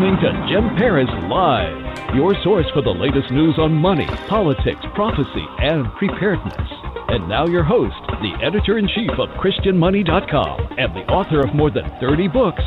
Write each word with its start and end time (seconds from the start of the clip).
Listening 0.00 0.20
to 0.22 0.46
Jim 0.48 0.76
Paris 0.76 1.10
Live, 1.28 2.14
your 2.16 2.34
source 2.42 2.64
for 2.72 2.80
the 2.80 2.88
latest 2.88 3.30
news 3.30 3.56
on 3.58 3.70
money, 3.72 4.06
politics, 4.28 4.80
prophecy, 4.94 5.44
and 5.58 5.92
preparedness. 5.98 6.70
And 7.08 7.28
now, 7.28 7.46
your 7.46 7.62
host, 7.62 7.96
the 8.22 8.32
editor 8.42 8.78
in 8.78 8.88
chief 8.88 9.10
of 9.18 9.28
ChristianMoney.com 9.40 10.78
and 10.78 10.94
the 10.96 11.04
author 11.12 11.40
of 11.40 11.54
more 11.54 11.70
than 11.70 11.84
30 12.00 12.28
books, 12.28 12.62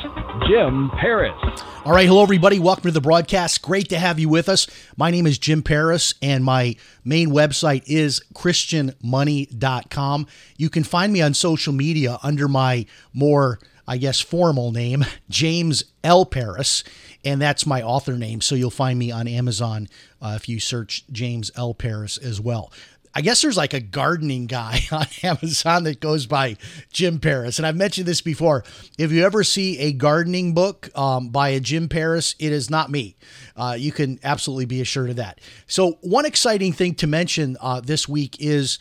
Jim 0.47 0.91
Paris. 0.99 1.33
All 1.85 1.93
right, 1.93 2.05
hello 2.07 2.21
everybody. 2.21 2.59
Welcome 2.59 2.83
to 2.83 2.91
the 2.91 3.01
broadcast. 3.01 3.63
Great 3.63 3.89
to 3.89 3.97
have 3.97 4.19
you 4.19 4.29
with 4.29 4.47
us. 4.47 4.67
My 4.95 5.09
name 5.09 5.25
is 5.25 5.39
Jim 5.39 5.63
Paris, 5.63 6.13
and 6.21 6.43
my 6.43 6.75
main 7.03 7.29
website 7.29 7.83
is 7.87 8.21
ChristianMoney.com. 8.35 10.27
You 10.57 10.69
can 10.69 10.83
find 10.83 11.11
me 11.11 11.23
on 11.23 11.33
social 11.33 11.73
media 11.73 12.19
under 12.21 12.47
my 12.47 12.85
more, 13.11 13.57
I 13.87 13.97
guess, 13.97 14.19
formal 14.19 14.71
name, 14.71 15.03
James 15.29 15.85
L. 16.03 16.25
Paris, 16.25 16.83
and 17.23 17.41
that's 17.41 17.65
my 17.65 17.81
author 17.81 18.17
name. 18.17 18.41
So 18.41 18.55
you'll 18.55 18.69
find 18.69 18.99
me 18.99 19.11
on 19.11 19.27
Amazon 19.27 19.87
uh, 20.21 20.33
if 20.35 20.49
you 20.49 20.59
search 20.59 21.05
James 21.11 21.51
L. 21.55 21.73
Paris 21.73 22.17
as 22.17 22.41
well. 22.41 22.71
I 23.15 23.21
guess 23.21 23.41
there's 23.41 23.57
like 23.57 23.73
a 23.73 23.79
gardening 23.79 24.47
guy 24.47 24.79
on 24.91 25.05
Amazon 25.21 25.83
that 25.83 25.99
goes 25.99 26.25
by 26.25 26.57
Jim 26.91 27.19
Paris. 27.19 27.59
And 27.59 27.67
I've 27.67 27.75
mentioned 27.75 28.07
this 28.07 28.21
before. 28.21 28.63
If 28.97 29.11
you 29.11 29.23
ever 29.23 29.43
see 29.43 29.77
a 29.79 29.93
gardening 29.93 30.53
book 30.53 30.89
um, 30.97 31.29
by 31.29 31.49
a 31.49 31.59
Jim 31.59 31.89
Paris, 31.89 32.35
it 32.39 32.51
is 32.51 32.69
not 32.69 32.89
me. 32.89 33.15
Uh, 33.55 33.75
you 33.77 33.91
can 33.91 34.19
absolutely 34.23 34.65
be 34.65 34.81
assured 34.81 35.11
of 35.11 35.17
that. 35.17 35.39
So, 35.67 35.99
one 36.01 36.25
exciting 36.25 36.73
thing 36.73 36.95
to 36.95 37.07
mention 37.07 37.55
uh, 37.61 37.81
this 37.81 38.09
week 38.09 38.37
is 38.39 38.79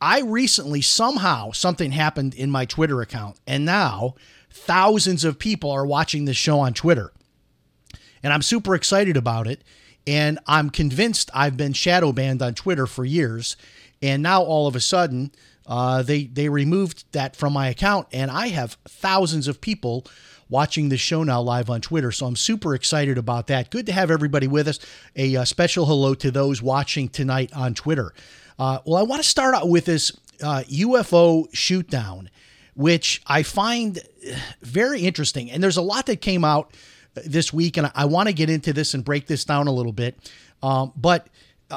I 0.00 0.20
recently 0.20 0.82
somehow 0.82 1.50
something 1.50 1.90
happened 1.90 2.34
in 2.34 2.50
my 2.50 2.64
Twitter 2.64 3.00
account, 3.00 3.40
and 3.46 3.64
now 3.64 4.14
thousands 4.50 5.24
of 5.24 5.38
people 5.38 5.70
are 5.70 5.86
watching 5.86 6.26
this 6.26 6.36
show 6.36 6.60
on 6.60 6.74
Twitter. 6.74 7.12
And 8.26 8.32
I'm 8.32 8.42
super 8.42 8.74
excited 8.74 9.16
about 9.16 9.46
it. 9.46 9.62
And 10.04 10.40
I'm 10.48 10.68
convinced 10.70 11.30
I've 11.32 11.56
been 11.56 11.72
shadow 11.72 12.10
banned 12.10 12.42
on 12.42 12.54
Twitter 12.54 12.88
for 12.88 13.04
years. 13.04 13.56
And 14.02 14.20
now 14.20 14.42
all 14.42 14.66
of 14.66 14.74
a 14.74 14.80
sudden, 14.80 15.30
uh, 15.64 16.02
they 16.02 16.24
they 16.24 16.48
removed 16.48 17.04
that 17.12 17.36
from 17.36 17.52
my 17.52 17.68
account, 17.68 18.08
and 18.12 18.28
I 18.28 18.48
have 18.48 18.78
thousands 18.84 19.46
of 19.46 19.60
people 19.60 20.06
watching 20.48 20.88
the 20.88 20.96
show 20.96 21.22
now 21.22 21.40
live 21.40 21.70
on 21.70 21.80
Twitter. 21.80 22.10
So 22.10 22.26
I'm 22.26 22.34
super 22.34 22.74
excited 22.74 23.16
about 23.16 23.46
that. 23.46 23.70
Good 23.70 23.86
to 23.86 23.92
have 23.92 24.10
everybody 24.10 24.48
with 24.48 24.66
us. 24.66 24.80
A, 25.14 25.36
uh 25.36 25.44
special 25.44 25.86
hello 25.86 26.12
to 26.14 26.32
those 26.32 26.60
watching 26.60 27.08
tonight 27.08 27.52
on 27.54 27.74
Twitter. 27.74 28.12
Uh, 28.58 28.80
well, 28.84 28.96
I 28.96 29.02
want 29.04 29.22
to 29.22 29.28
start 29.28 29.54
out 29.54 29.68
with 29.68 29.84
this 29.84 30.10
uh, 30.42 30.64
UFO 30.68 31.46
shoot 31.54 31.88
down, 31.88 32.28
which 32.74 33.22
I 33.28 33.44
find 33.44 34.00
very 34.62 35.02
interesting. 35.02 35.48
And 35.48 35.62
there's 35.62 35.76
a 35.76 35.82
lot 35.82 36.06
that 36.06 36.20
came 36.20 36.44
out 36.44 36.74
this 37.24 37.52
week, 37.52 37.76
and 37.76 37.90
I 37.94 38.04
want 38.04 38.28
to 38.28 38.34
get 38.34 38.50
into 38.50 38.72
this 38.72 38.94
and 38.94 39.04
break 39.04 39.26
this 39.26 39.44
down 39.44 39.66
a 39.66 39.72
little 39.72 39.92
bit. 39.92 40.16
Um, 40.62 40.92
but 40.96 41.28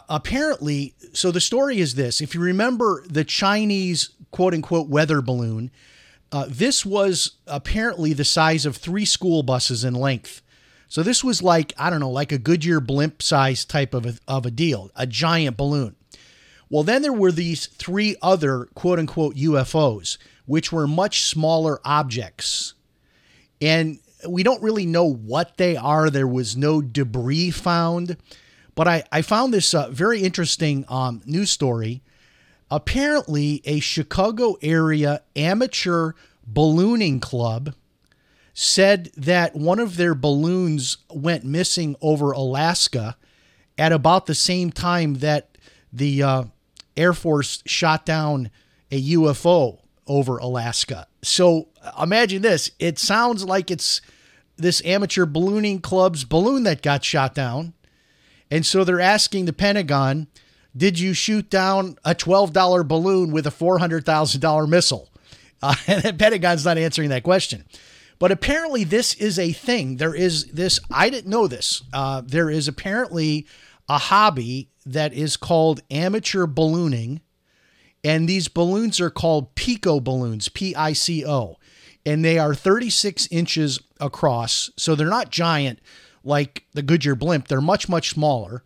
apparently, 0.07 0.95
so 1.13 1.31
the 1.31 1.41
story 1.41 1.79
is 1.79 1.95
this: 1.95 2.22
if 2.22 2.35
you 2.35 2.41
remember 2.41 3.03
the 3.07 3.23
Chinese 3.23 4.09
quote 4.31 4.53
unquote 4.53 4.89
weather 4.89 5.22
balloon, 5.22 5.72
uh, 6.31 6.45
this 6.47 6.85
was 6.85 7.38
apparently 7.47 8.13
the 8.13 8.25
size 8.25 8.66
of 8.66 8.77
three 8.77 9.05
school 9.05 9.44
buses 9.44 9.83
in 9.83 9.94
length. 9.94 10.41
So 10.88 11.03
this 11.03 11.23
was 11.23 11.41
like 11.41 11.73
I 11.77 11.89
don't 11.89 12.00
know, 12.00 12.09
like 12.09 12.31
a 12.31 12.38
Goodyear 12.38 12.79
blimp 12.79 13.21
size 13.21 13.66
type 13.66 13.94
of 13.94 14.06
a, 14.06 14.16
of 14.27 14.45
a 14.45 14.51
deal, 14.51 14.91
a 14.95 15.06
giant 15.06 15.57
balloon. 15.57 15.95
Well, 16.69 16.83
then 16.83 17.01
there 17.01 17.13
were 17.13 17.31
these 17.31 17.66
three 17.66 18.16
other 18.21 18.66
quote 18.75 19.00
unquote 19.00 19.35
UFOs, 19.35 20.17
which 20.45 20.71
were 20.71 20.88
much 20.88 21.23
smaller 21.23 21.79
objects. 21.83 22.73
And 23.61 24.00
we 24.28 24.44
don't 24.44 24.62
really 24.62 24.85
know 24.85 25.06
what 25.06 25.57
they 25.57 25.75
are. 25.75 26.09
There 26.09 26.28
was 26.28 26.57
no 26.57 26.81
debris 26.81 27.52
found. 27.52 28.18
But 28.75 28.88
I, 28.88 29.03
I 29.12 29.22
found 29.22 29.53
this 29.53 29.74
uh, 29.74 29.90
very 29.90 30.22
interesting 30.22 30.85
um, 30.88 31.22
news 31.25 31.52
story. 31.52 32.02
Apparently, 32.72 33.62
a 33.66 33.80
Chicago 33.80 34.56
area 34.62 35.22
amateur 35.35 36.13
ballooning 36.46 37.19
club 37.19 37.74
said 38.53 39.12
that 39.16 39.56
one 39.56 39.80
of 39.80 39.97
their 39.97 40.16
balloons 40.16 40.97
went 41.09 41.44
missing 41.44 41.96
over 42.01 42.31
Alaska 42.31 43.18
at 43.78 43.91
about 43.91 44.25
the 44.25 44.36
same 44.36 44.72
time 44.72 45.16
that 45.16 45.57
the 45.91 46.22
uh, 46.22 46.44
Air 46.96 47.13
Force 47.13 47.63
shot 47.66 48.06
down 48.06 48.51
a 48.91 49.12
UFO 49.13 49.80
over 50.07 50.38
Alaska. 50.38 51.07
So 51.22 51.69
imagine 52.02 52.41
this. 52.41 52.72
It 52.80 53.00
sounds 53.00 53.44
like 53.44 53.69
it's 53.72 54.02
this 54.57 54.81
amateur 54.85 55.25
ballooning 55.25 55.80
club's 55.80 56.24
balloon 56.24 56.63
that 56.63 56.81
got 56.81 57.03
shot 57.03 57.34
down. 57.34 57.74
And 58.52 58.66
so 58.66 58.84
they're 58.84 59.00
asking 59.00 59.46
the 59.46 59.53
Pentagon, 59.53 60.28
did 60.75 61.00
you 61.00 61.13
shoot 61.13 61.50
down 61.50 61.97
a 62.06 62.16
$12 62.16 62.88
balloon 62.88 63.31
with 63.31 63.47
a 63.47 63.52
$400,000 63.52 64.69
missile? 64.69 65.09
Uh, 65.62 65.75
and 65.88 66.03
the 66.03 66.13
Pentagon's 66.13 66.66
not 66.66 66.78
answering 66.78 67.09
that 67.09 67.24
question. 67.24 67.66
But 68.18 68.31
apparently, 68.31 68.84
this 68.84 69.13
is 69.13 69.40
a 69.40 69.53
thing. 69.53 69.96
There 69.96 70.13
is 70.13 70.47
this, 70.47 70.80
I 70.91 71.09
didn't 71.09 71.30
know 71.30 71.47
this. 71.47 71.81
Uh, 71.94 72.22
there 72.25 72.50
is 72.50 72.68
apparently 72.68 73.47
a 73.88 73.97
hobby 73.97 74.69
that 74.86 75.13
is 75.13 75.38
called 75.38 75.81
amateur 75.90 76.46
ballooning. 76.46 77.22
And 78.04 78.28
these 78.28 78.48
balloons 78.48 79.00
are 79.02 79.10
called 79.10 79.56
Pico 79.56 80.00
balloons, 80.00 80.50
P 80.50 80.74
I 80.76 80.94
C 80.94 81.26
O. 81.26 81.58
And 82.06 82.24
they 82.24 82.40
are 82.40 82.56
36 82.56 83.28
inches 83.30 83.80
across. 84.00 84.72
So 84.78 84.96
they're 84.96 85.08
not 85.08 85.32
giant 85.32 85.80
like 86.24 86.66
the 86.74 86.82
Goodyear 86.82 87.16
blimp, 87.16 87.48
they're 87.48 87.62
much, 87.62 87.90
much 87.90 88.10
smaller. 88.10 88.64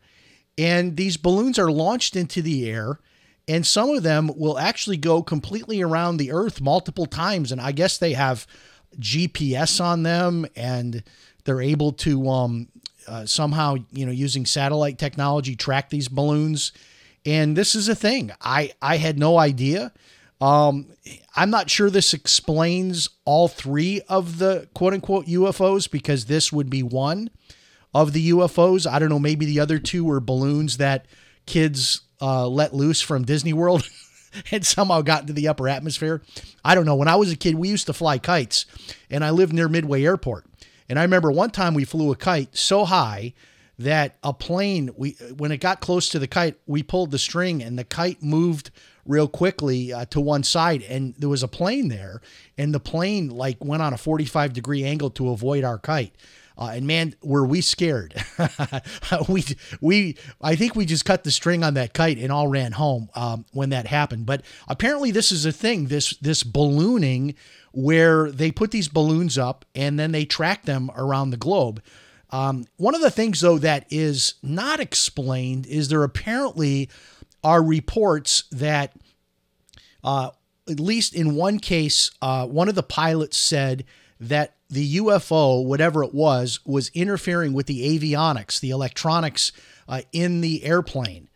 And 0.57 0.97
these 0.97 1.17
balloons 1.17 1.57
are 1.57 1.71
launched 1.71 2.15
into 2.15 2.41
the 2.41 2.69
air. 2.69 2.99
And 3.47 3.65
some 3.65 3.89
of 3.89 4.03
them 4.03 4.31
will 4.37 4.57
actually 4.57 4.97
go 4.97 5.21
completely 5.21 5.81
around 5.81 6.17
the 6.17 6.31
earth 6.31 6.61
multiple 6.61 7.05
times. 7.05 7.51
And 7.51 7.59
I 7.59 7.71
guess 7.71 7.97
they 7.97 8.13
have 8.13 8.47
GPS 8.99 9.83
on 9.83 10.03
them 10.03 10.45
and 10.55 11.03
they're 11.43 11.61
able 11.61 11.91
to 11.91 12.29
um, 12.29 12.69
uh, 13.07 13.25
somehow, 13.25 13.75
you 13.91 14.05
know, 14.05 14.11
using 14.11 14.45
satellite 14.45 14.97
technology, 14.97 15.55
track 15.55 15.89
these 15.89 16.07
balloons. 16.07 16.71
And 17.25 17.55
this 17.55 17.75
is 17.75 17.87
a 17.87 17.95
thing. 17.95 18.31
I, 18.41 18.73
I 18.81 18.97
had 18.97 19.17
no 19.17 19.37
idea. 19.37 19.93
Um, 20.41 20.87
I'm 21.35 21.49
not 21.49 21.69
sure 21.69 21.89
this 21.89 22.13
explains 22.13 23.09
all 23.23 23.47
three 23.47 24.01
of 24.09 24.39
the 24.39 24.67
quote 24.73 24.93
unquote 24.93 25.25
UFOs 25.27 25.89
because 25.89 26.25
this 26.25 26.51
would 26.51 26.69
be 26.69 26.83
one 26.83 27.29
of 27.93 28.11
the 28.13 28.31
UFOs. 28.31 28.89
I 28.89 28.99
don't 28.99 29.09
know. 29.09 29.19
Maybe 29.19 29.45
the 29.45 29.59
other 29.61 29.79
two 29.79 30.03
were 30.03 30.19
balloons 30.19 30.77
that 30.77 31.05
kids 31.45 32.01
uh, 32.21 32.47
let 32.47 32.73
loose 32.73 32.99
from 32.99 33.23
Disney 33.23 33.53
World 33.53 33.87
and 34.51 34.65
somehow 34.65 35.01
got 35.01 35.21
into 35.21 35.33
the 35.33 35.47
upper 35.47 35.69
atmosphere. 35.69 36.21
I 36.63 36.75
don't 36.75 36.85
know. 36.85 36.95
When 36.95 37.07
I 37.07 37.15
was 37.15 37.31
a 37.31 37.37
kid, 37.37 37.55
we 37.55 37.69
used 37.69 37.87
to 37.87 37.93
fly 37.93 38.17
kites, 38.17 38.65
and 39.09 39.23
I 39.23 39.29
lived 39.29 39.53
near 39.53 39.69
Midway 39.69 40.03
Airport. 40.03 40.45
And 40.89 40.99
I 40.99 41.03
remember 41.03 41.31
one 41.31 41.51
time 41.51 41.73
we 41.73 41.85
flew 41.85 42.11
a 42.11 42.15
kite 42.15 42.55
so 42.55 42.85
high 42.85 43.33
that 43.83 44.17
a 44.23 44.33
plane 44.33 44.89
we 44.95 45.11
when 45.37 45.51
it 45.51 45.57
got 45.57 45.79
close 45.79 46.09
to 46.09 46.19
the 46.19 46.27
kite, 46.27 46.57
we 46.65 46.83
pulled 46.83 47.11
the 47.11 47.19
string 47.19 47.61
and 47.61 47.77
the 47.77 47.83
kite 47.83 48.21
moved 48.21 48.71
real 49.05 49.27
quickly 49.27 49.91
uh, 49.91 50.05
to 50.05 50.21
one 50.21 50.43
side. 50.43 50.81
And 50.83 51.15
there 51.17 51.29
was 51.29 51.43
a 51.43 51.47
plane 51.47 51.89
there 51.89 52.21
and 52.57 52.73
the 52.73 52.79
plane 52.79 53.29
like 53.29 53.63
went 53.63 53.81
on 53.81 53.93
a 53.93 53.97
45 53.97 54.53
degree 54.53 54.83
angle 54.83 55.09
to 55.11 55.29
avoid 55.29 55.63
our 55.63 55.77
kite. 55.77 56.13
Uh, 56.55 56.71
and 56.75 56.85
man 56.85 57.15
were 57.23 57.45
we 57.45 57.61
scared. 57.61 58.13
We 59.27 59.43
we 59.79 60.17
i 60.41 60.55
think 60.55 60.75
we 60.75 60.85
just 60.85 61.05
cut 61.05 61.23
the 61.23 61.31
string 61.31 61.63
on 61.63 61.75
that 61.75 61.93
kite 61.93 62.17
and 62.17 62.31
all 62.31 62.47
ran 62.47 62.73
home 62.73 63.09
um, 63.15 63.45
when 63.51 63.69
that 63.69 63.87
happened. 63.87 64.25
But 64.25 64.43
apparently 64.67 65.11
this 65.11 65.31
is 65.31 65.45
a 65.45 65.51
thing 65.51 65.85
this 65.87 66.15
this 66.17 66.43
ballooning 66.43 67.35
where 67.71 68.31
they 68.31 68.51
put 68.51 68.71
these 68.71 68.87
balloons 68.87 69.37
up 69.37 69.65
and 69.73 69.99
then 69.99 70.11
they 70.11 70.25
track 70.25 70.65
them 70.65 70.91
around 70.95 71.31
the 71.31 71.37
globe 71.37 71.81
um, 72.33 72.65
one 72.77 72.95
of 72.95 73.01
the 73.01 73.11
things 73.11 73.39
though 73.41 73.59
that 73.59 73.85
is 73.89 74.33
not 74.41 74.79
explained 74.79 75.67
is 75.67 75.87
there 75.87 76.03
apparently 76.03 76.89
are 77.43 77.63
reports 77.63 78.43
that 78.51 78.93
uh, 80.03 80.31
at 80.69 80.79
least 80.79 81.13
in 81.15 81.35
one 81.35 81.59
case, 81.59 82.11
uh, 82.21 82.45
one 82.47 82.69
of 82.69 82.75
the 82.75 82.83
pilots 82.83 83.37
said 83.37 83.85
that 84.19 84.55
the 84.69 84.97
UFO, 84.97 85.63
whatever 85.63 86.03
it 86.03 86.13
was, 86.13 86.59
was 86.65 86.89
interfering 86.93 87.53
with 87.53 87.67
the 87.67 87.99
avionics, 87.99 88.59
the 88.59 88.71
electronics 88.71 89.51
uh, 89.87 90.01
in 90.11 90.41
the 90.41 90.63
airplane. 90.63 91.29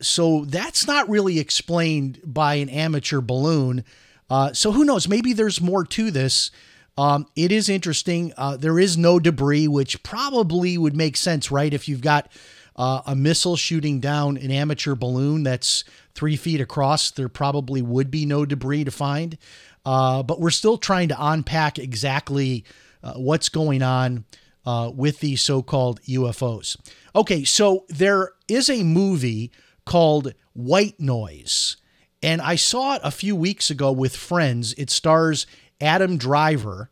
So 0.00 0.44
that's 0.44 0.86
not 0.86 1.08
really 1.08 1.38
explained 1.38 2.20
by 2.24 2.56
an 2.56 2.68
amateur 2.68 3.20
balloon. 3.20 3.84
Uh, 4.28 4.52
so 4.52 4.72
who 4.72 4.84
knows? 4.84 5.08
Maybe 5.08 5.32
there's 5.32 5.60
more 5.60 5.84
to 5.84 6.10
this. 6.10 6.50
Um, 6.96 7.26
it 7.34 7.50
is 7.50 7.68
interesting. 7.68 8.32
Uh, 8.36 8.56
there 8.56 8.78
is 8.78 8.96
no 8.96 9.18
debris, 9.18 9.68
which 9.68 10.02
probably 10.02 10.78
would 10.78 10.96
make 10.96 11.16
sense, 11.16 11.50
right? 11.50 11.72
If 11.72 11.88
you've 11.88 12.00
got 12.00 12.30
uh, 12.76 13.02
a 13.06 13.16
missile 13.16 13.56
shooting 13.56 14.00
down 14.00 14.36
an 14.36 14.50
amateur 14.50 14.94
balloon 14.94 15.42
that's 15.42 15.84
three 16.14 16.36
feet 16.36 16.60
across, 16.60 17.10
there 17.10 17.28
probably 17.28 17.82
would 17.82 18.10
be 18.10 18.26
no 18.26 18.44
debris 18.46 18.84
to 18.84 18.90
find. 18.90 19.36
Uh, 19.84 20.22
but 20.22 20.40
we're 20.40 20.50
still 20.50 20.78
trying 20.78 21.08
to 21.08 21.16
unpack 21.18 21.78
exactly 21.78 22.64
uh, 23.02 23.14
what's 23.14 23.48
going 23.48 23.82
on 23.82 24.24
uh, 24.64 24.90
with 24.94 25.20
these 25.20 25.42
so 25.42 25.62
called 25.62 26.00
UFOs. 26.02 26.76
Okay, 27.14 27.44
so 27.44 27.84
there 27.88 28.32
is 28.48 28.70
a 28.70 28.82
movie 28.82 29.50
called 29.84 30.32
White 30.54 30.98
Noise. 30.98 31.76
And 32.22 32.40
I 32.40 32.56
saw 32.56 32.94
it 32.94 33.02
a 33.04 33.10
few 33.10 33.36
weeks 33.36 33.70
ago 33.70 33.92
with 33.92 34.16
friends. 34.16 34.72
It 34.78 34.88
stars 34.88 35.46
Adam 35.84 36.16
Driver. 36.16 36.90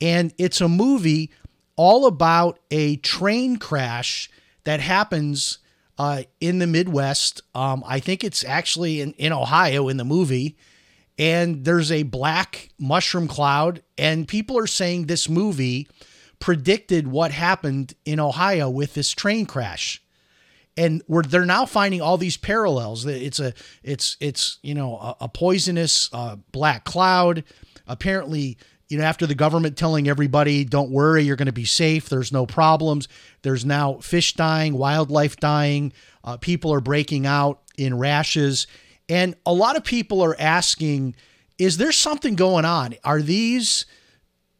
And 0.00 0.32
it's 0.38 0.60
a 0.60 0.68
movie 0.68 1.30
all 1.76 2.06
about 2.06 2.58
a 2.70 2.96
train 2.96 3.56
crash 3.56 4.30
that 4.64 4.80
happens 4.80 5.58
uh, 5.98 6.22
in 6.40 6.58
the 6.58 6.66
Midwest. 6.66 7.42
Um, 7.54 7.82
I 7.86 8.00
think 8.00 8.24
it's 8.24 8.44
actually 8.44 9.00
in, 9.00 9.12
in 9.12 9.32
Ohio 9.32 9.88
in 9.88 9.96
the 9.96 10.04
movie. 10.04 10.56
And 11.18 11.64
there's 11.64 11.92
a 11.92 12.04
black 12.04 12.70
mushroom 12.78 13.28
cloud. 13.28 13.82
And 13.98 14.26
people 14.26 14.58
are 14.58 14.66
saying 14.66 15.06
this 15.06 15.28
movie 15.28 15.88
predicted 16.38 17.06
what 17.06 17.30
happened 17.30 17.94
in 18.04 18.18
Ohio 18.18 18.68
with 18.68 18.94
this 18.94 19.10
train 19.12 19.46
crash. 19.46 20.02
And 20.76 21.02
we're, 21.06 21.22
they're 21.22 21.44
now 21.44 21.66
finding 21.66 22.00
all 22.00 22.16
these 22.16 22.38
parallels. 22.38 23.04
It's 23.04 23.38
a 23.38 23.52
it's 23.82 24.16
it's 24.20 24.58
you 24.62 24.72
know 24.74 24.96
a, 24.96 25.16
a 25.22 25.28
poisonous 25.28 26.08
uh, 26.14 26.36
black 26.50 26.84
cloud. 26.84 27.44
Apparently, 27.92 28.56
you 28.88 28.98
know, 28.98 29.04
after 29.04 29.26
the 29.26 29.34
government 29.34 29.76
telling 29.76 30.08
everybody, 30.08 30.64
don't 30.64 30.90
worry, 30.90 31.22
you're 31.22 31.36
going 31.36 31.46
to 31.46 31.52
be 31.52 31.64
safe, 31.64 32.08
there's 32.08 32.32
no 32.32 32.46
problems, 32.46 33.08
there's 33.42 33.64
now 33.64 33.94
fish 33.94 34.34
dying, 34.34 34.74
wildlife 34.74 35.36
dying, 35.36 35.92
uh, 36.24 36.36
people 36.36 36.72
are 36.72 36.80
breaking 36.80 37.26
out 37.26 37.60
in 37.76 37.96
rashes. 37.96 38.66
And 39.08 39.34
a 39.46 39.52
lot 39.52 39.76
of 39.76 39.84
people 39.84 40.22
are 40.22 40.36
asking, 40.38 41.14
is 41.58 41.76
there 41.76 41.92
something 41.92 42.34
going 42.34 42.64
on? 42.64 42.94
Are 43.04 43.22
these 43.22 43.86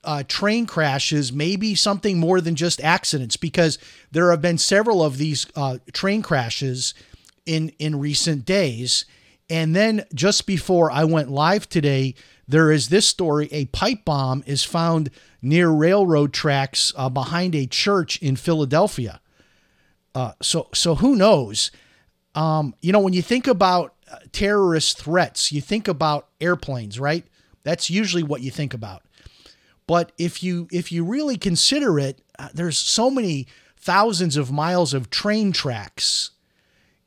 uh, 0.05 0.23
train 0.27 0.67
crashes 0.67 1.33
maybe 1.33 1.75
something 1.75 2.19
more 2.19 2.41
than 2.41 2.55
just 2.55 2.81
accidents? 2.81 3.37
Because 3.37 3.79
there 4.11 4.31
have 4.31 4.43
been 4.43 4.59
several 4.59 5.03
of 5.03 5.19
these 5.19 5.47
uh, 5.57 5.79
train 5.93 6.23
crashes 6.23 6.95
in, 7.47 7.71
in 7.79 7.99
recent 7.99 8.45
days. 8.45 9.05
And 9.53 9.77
then 9.77 10.07
just 10.15 10.47
before 10.47 10.91
I 10.91 11.05
went 11.05 11.31
live 11.31 11.69
today, 11.69 12.15
there 12.49 12.73
is 12.73 12.89
this 12.89 13.07
story 13.07 13.51
a 13.53 13.67
pipe 13.67 14.03
bomb 14.03 14.43
is 14.47 14.65
found 14.65 15.11
near 15.43 15.69
railroad 15.69 16.33
tracks 16.33 16.91
uh, 16.97 17.11
behind 17.11 17.55
a 17.55 17.67
church 17.67 18.17
in 18.23 18.37
Philadelphia. 18.37 19.21
Uh, 20.15 20.33
so, 20.41 20.71
so 20.73 20.95
who 20.95 21.15
knows? 21.15 21.71
Um, 22.35 22.75
you 22.81 22.93
know, 22.93 23.01
when 23.01 23.13
you 23.13 23.21
think 23.21 23.47
about 23.47 23.95
uh, 24.11 24.21
terrorist 24.33 25.03
threats, 25.03 25.53
you 25.53 25.61
think 25.61 25.87
about 25.87 26.29
airplanes, 26.41 26.99
right? 26.99 27.27
That's 27.63 27.91
usually 27.91 28.23
what 28.23 28.41
you 28.41 28.51
think 28.51 28.73
about. 28.73 29.03
But 29.87 30.13
if 30.17 30.43
you 30.43 30.67
if 30.73 30.91
you 30.91 31.05
really 31.05 31.37
consider 31.37 31.99
it, 31.99 32.23
uh, 32.39 32.49
there's 32.55 32.79
so 32.79 33.11
many 33.11 33.47
thousands 33.77 34.39
of 34.39 34.51
miles 34.51 34.95
of 34.95 35.11
train 35.11 35.53
tracks. 35.53 36.31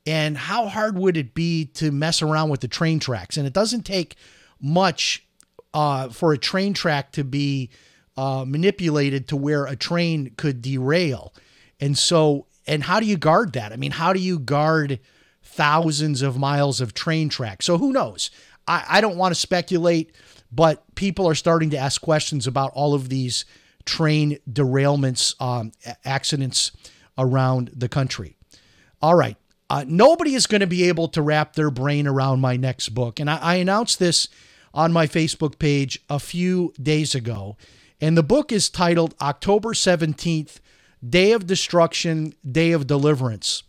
And 0.05 0.37
how 0.37 0.67
hard 0.67 0.97
would 0.97 1.17
it 1.17 1.33
be 1.33 1.65
to 1.65 1.91
mess 1.91 2.21
around 2.21 2.49
with 2.49 2.61
the 2.61 2.67
train 2.67 2.99
tracks? 2.99 3.37
And 3.37 3.47
it 3.47 3.53
doesn't 3.53 3.83
take 3.83 4.15
much 4.61 5.25
uh, 5.73 6.09
for 6.09 6.31
a 6.31 6.37
train 6.37 6.73
track 6.73 7.11
to 7.13 7.23
be 7.23 7.69
uh, 8.17 8.45
manipulated 8.47 9.27
to 9.29 9.35
where 9.35 9.65
a 9.65 9.75
train 9.75 10.31
could 10.37 10.61
derail. 10.61 11.33
And 11.79 11.97
so, 11.97 12.45
and 12.67 12.83
how 12.83 12.99
do 12.99 13.05
you 13.05 13.17
guard 13.17 13.53
that? 13.53 13.73
I 13.73 13.75
mean, 13.75 13.91
how 13.91 14.13
do 14.13 14.19
you 14.19 14.39
guard 14.39 14.99
thousands 15.43 16.21
of 16.21 16.37
miles 16.37 16.81
of 16.81 16.93
train 16.93 17.29
track? 17.29 17.61
So 17.61 17.77
who 17.77 17.91
knows? 17.91 18.31
I, 18.67 18.85
I 18.87 19.01
don't 19.01 19.17
want 19.17 19.33
to 19.33 19.39
speculate, 19.39 20.15
but 20.51 20.83
people 20.95 21.27
are 21.27 21.35
starting 21.35 21.71
to 21.71 21.77
ask 21.77 22.01
questions 22.01 22.47
about 22.47 22.71
all 22.73 22.93
of 22.93 23.09
these 23.09 23.43
train 23.85 24.39
derailments, 24.49 25.39
um, 25.41 25.71
accidents 26.05 26.71
around 27.17 27.71
the 27.75 27.89
country. 27.89 28.37
All 29.01 29.15
right. 29.15 29.37
Uh, 29.69 29.83
nobody 29.87 30.35
is 30.35 30.47
going 30.47 30.61
to 30.61 30.67
be 30.67 30.87
able 30.87 31.07
to 31.07 31.21
wrap 31.21 31.53
their 31.53 31.71
brain 31.71 32.07
around 32.07 32.39
my 32.39 32.55
next 32.55 32.89
book. 32.89 33.19
And 33.19 33.29
I, 33.29 33.37
I 33.37 33.55
announced 33.55 33.99
this 33.99 34.27
on 34.73 34.93
my 34.93 35.07
Facebook 35.07 35.57
page 35.57 36.03
a 36.09 36.19
few 36.19 36.73
days 36.81 37.15
ago. 37.15 37.57
And 37.99 38.17
the 38.17 38.23
book 38.23 38.51
is 38.51 38.69
titled 38.69 39.15
October 39.21 39.69
17th 39.69 40.59
Day 41.07 41.31
of 41.31 41.47
Destruction, 41.47 42.33
Day 42.49 42.71
of 42.71 42.87
Deliverance. 42.87 43.63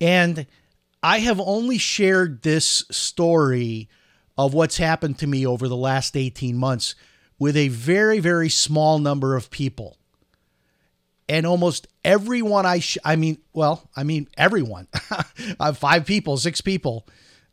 And 0.00 0.46
I 1.02 1.18
have 1.18 1.40
only 1.40 1.78
shared 1.78 2.42
this 2.42 2.84
story 2.90 3.88
of 4.36 4.54
what's 4.54 4.78
happened 4.78 5.18
to 5.18 5.26
me 5.26 5.46
over 5.46 5.68
the 5.68 5.76
last 5.76 6.16
18 6.16 6.56
months 6.56 6.94
with 7.38 7.56
a 7.56 7.68
very, 7.68 8.20
very 8.20 8.48
small 8.48 8.98
number 8.98 9.36
of 9.36 9.50
people. 9.50 9.98
And 11.28 11.46
almost 11.46 11.86
everyone 12.04 12.66
I, 12.66 12.80
sh- 12.80 12.98
I 13.04 13.16
mean, 13.16 13.38
well, 13.52 13.88
I 13.96 14.04
mean, 14.04 14.28
everyone, 14.36 14.88
five 15.74 16.04
people, 16.04 16.36
six 16.36 16.60
people, 16.60 17.06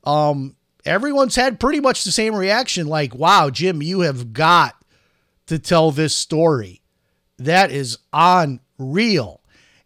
um, 0.03 0.55
everyone's 0.85 1.35
had 1.35 1.59
pretty 1.59 1.79
much 1.79 2.03
the 2.03 2.11
same 2.11 2.35
reaction 2.35 2.87
like, 2.87 3.15
wow, 3.15 3.49
Jim, 3.49 3.81
you 3.81 4.01
have 4.01 4.33
got 4.33 4.75
to 5.47 5.59
tell 5.59 5.91
this 5.91 6.15
story. 6.15 6.81
That 7.37 7.71
is 7.71 7.97
unreal. 8.13 9.41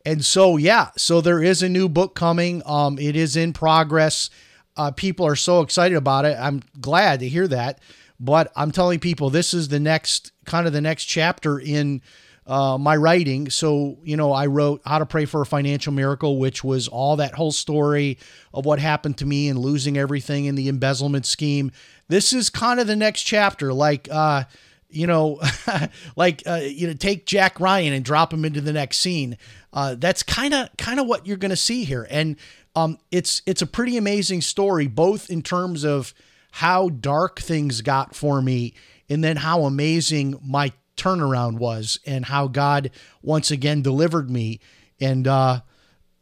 And 0.06 0.24
so, 0.24 0.58
yeah, 0.58 0.90
so 0.98 1.22
there 1.22 1.42
is 1.42 1.64
a 1.64 1.70
new 1.70 1.90
book 1.90 2.16
coming. 2.16 2.62
Um, 2.66 3.00
it 3.00 3.16
is 3.16 3.36
in 3.36 3.54
progress. 3.54 4.30
Uh, 4.78 4.92
people 4.92 5.26
are 5.26 5.36
so 5.36 5.62
excited 5.62 5.96
about 5.96 6.26
it. 6.26 6.38
I'm 6.40 6.62
glad 6.80 7.22
to 7.22 7.30
hear 7.30 7.48
that. 7.48 7.80
But 8.20 8.52
I'm 8.56 8.72
telling 8.72 9.00
people 9.00 9.30
this 9.30 9.54
is 9.54 9.68
the 9.68 9.80
next 9.80 10.32
kind 10.46 10.68
of 10.68 10.74
the 10.74 10.82
next 10.82 11.06
chapter 11.06 11.60
in 11.60 12.02
uh, 12.48 12.78
my 12.78 12.96
writing. 12.96 13.50
So, 13.50 13.98
you 14.04 14.18
know, 14.18 14.32
I 14.32 14.46
wrote 14.46 14.82
How 14.86 15.00
to 15.00 15.06
Pray 15.06 15.26
for 15.26 15.42
a 15.42 15.46
Financial 15.46 15.92
Miracle, 15.92 16.38
which 16.38 16.64
was 16.64 16.88
all 16.88 17.16
that 17.18 17.34
whole 17.34 17.52
story 17.52 18.20
of 18.54 18.66
what 18.66 18.80
happened 18.80 19.18
to 19.18 19.26
me 19.26 19.50
and 19.50 19.58
losing 19.58 19.98
everything 19.98 20.46
in 20.46 20.56
the 20.56 20.68
embezzlement 20.68 21.26
scheme. 21.26 21.72
This 22.08 22.34
is 22.34 22.50
kind 22.50 22.80
of 22.80 22.88
the 22.88 22.96
next 22.96 23.24
chapter, 23.24 23.74
like, 23.74 24.08
uh, 24.12 24.44
you 24.90 25.08
know, 25.08 25.42
like 26.16 26.44
uh, 26.46 26.62
you 26.64 26.88
know, 26.88 26.94
take 26.94 27.26
Jack 27.26 27.60
Ryan 27.60 27.94
and 27.94 28.06
drop 28.06 28.32
him 28.32 28.46
into 28.46 28.62
the 28.62 28.74
next 28.74 28.98
scene. 28.98 29.38
Uh, 29.74 29.96
that's 29.98 30.24
kind 30.24 30.54
of 30.54 30.70
kind 30.78 31.00
of 31.00 31.08
what 31.08 31.28
you're 31.28 31.38
going 31.38 31.50
to 31.50 31.58
see 31.58 31.84
here, 31.84 32.08
and 32.10 32.38
um, 32.76 32.98
it's 33.12 33.42
it's 33.46 33.62
a 33.62 33.68
pretty 33.68 33.98
amazing 33.98 34.42
story, 34.42 34.88
both 34.88 35.30
in 35.30 35.42
terms 35.42 35.84
of 35.84 36.14
how 36.52 36.90
dark 36.90 37.42
things 37.42 37.82
got 37.82 38.16
for 38.16 38.42
me, 38.42 38.74
and 39.10 39.24
then 39.24 39.38
how 39.38 39.64
amazing 39.64 40.40
my 40.42 40.72
turnaround 40.98 41.58
was 41.58 42.00
and 42.06 42.26
how 42.26 42.48
God 42.48 42.92
once 43.22 43.52
again 43.52 43.82
delivered 43.82 44.30
me. 44.30 44.60
And 45.00 45.28
uh, 45.28 45.62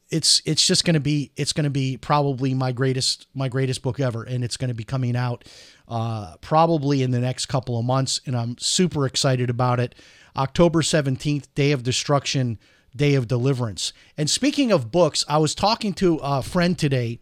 it's 0.09 0.41
it's 0.45 0.65
just 0.65 0.85
going 0.85 0.93
to 0.93 0.99
be 0.99 1.31
it's 1.35 1.53
going 1.53 1.63
to 1.63 1.71
be 1.71 1.97
probably 1.97 2.53
my 2.53 2.71
greatest 2.71 3.27
my 3.33 3.49
greatest 3.49 3.81
book 3.81 3.99
ever, 3.99 4.23
and 4.23 4.43
it's 4.43 4.57
going 4.57 4.67
to 4.67 4.75
be 4.75 4.83
coming 4.83 5.15
out 5.15 5.43
uh, 5.87 6.35
probably 6.39 7.01
in 7.01 7.11
the 7.11 7.19
next 7.19 7.47
couple 7.47 7.79
of 7.79 7.85
months, 7.85 8.21
and 8.25 8.35
I'm 8.35 8.57
super 8.59 9.05
excited 9.07 9.49
about 9.49 9.79
it. 9.79 9.95
October 10.35 10.81
17th, 10.81 11.47
Day 11.55 11.71
of 11.71 11.83
Destruction, 11.83 12.59
Day 12.95 13.15
of 13.15 13.27
Deliverance. 13.27 13.93
And 14.17 14.29
speaking 14.29 14.71
of 14.71 14.91
books, 14.91 15.25
I 15.27 15.37
was 15.37 15.53
talking 15.53 15.93
to 15.95 16.19
a 16.23 16.41
friend 16.41 16.77
today 16.77 17.19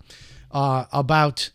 uh, 0.52 0.86
about 0.92 1.50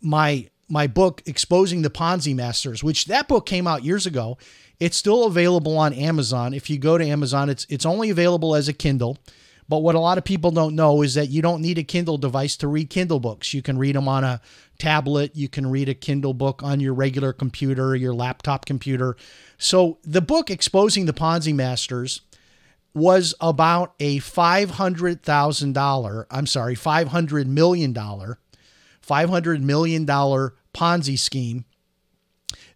my 0.00 0.48
my 0.68 0.86
book 0.86 1.22
exposing 1.26 1.82
the 1.82 1.90
ponzi 1.90 2.34
masters 2.34 2.82
which 2.82 3.06
that 3.06 3.28
book 3.28 3.46
came 3.46 3.68
out 3.68 3.84
years 3.84 4.04
ago 4.04 4.36
it's 4.78 4.96
still 4.96 5.24
available 5.24 5.76
on 5.78 5.92
Amazon. 5.92 6.54
If 6.54 6.70
you 6.70 6.78
go 6.78 6.96
to 6.98 7.06
Amazon, 7.06 7.50
it's 7.50 7.66
it's 7.68 7.86
only 7.86 8.10
available 8.10 8.54
as 8.54 8.68
a 8.68 8.72
Kindle. 8.72 9.18
But 9.68 9.78
what 9.78 9.96
a 9.96 10.00
lot 10.00 10.16
of 10.16 10.24
people 10.24 10.52
don't 10.52 10.76
know 10.76 11.02
is 11.02 11.14
that 11.14 11.28
you 11.28 11.42
don't 11.42 11.60
need 11.60 11.78
a 11.78 11.82
Kindle 11.82 12.18
device 12.18 12.56
to 12.58 12.68
read 12.68 12.88
Kindle 12.88 13.18
books. 13.18 13.52
You 13.52 13.62
can 13.62 13.78
read 13.78 13.96
them 13.96 14.06
on 14.06 14.22
a 14.22 14.40
tablet, 14.78 15.34
you 15.34 15.48
can 15.48 15.68
read 15.68 15.88
a 15.88 15.94
Kindle 15.94 16.34
book 16.34 16.62
on 16.62 16.78
your 16.78 16.94
regular 16.94 17.32
computer, 17.32 17.96
your 17.96 18.14
laptop 18.14 18.64
computer. 18.64 19.16
So 19.58 19.98
the 20.04 20.20
book 20.20 20.50
Exposing 20.50 21.06
the 21.06 21.12
Ponzi 21.12 21.52
Masters 21.52 22.20
was 22.94 23.34
about 23.40 23.94
a 23.98 24.20
$500,000, 24.20 26.26
I'm 26.30 26.46
sorry, 26.46 26.76
$500 26.76 27.46
million, 27.46 27.92
$500 27.92 29.60
million 29.62 30.06
Ponzi 30.06 31.18
scheme 31.18 31.64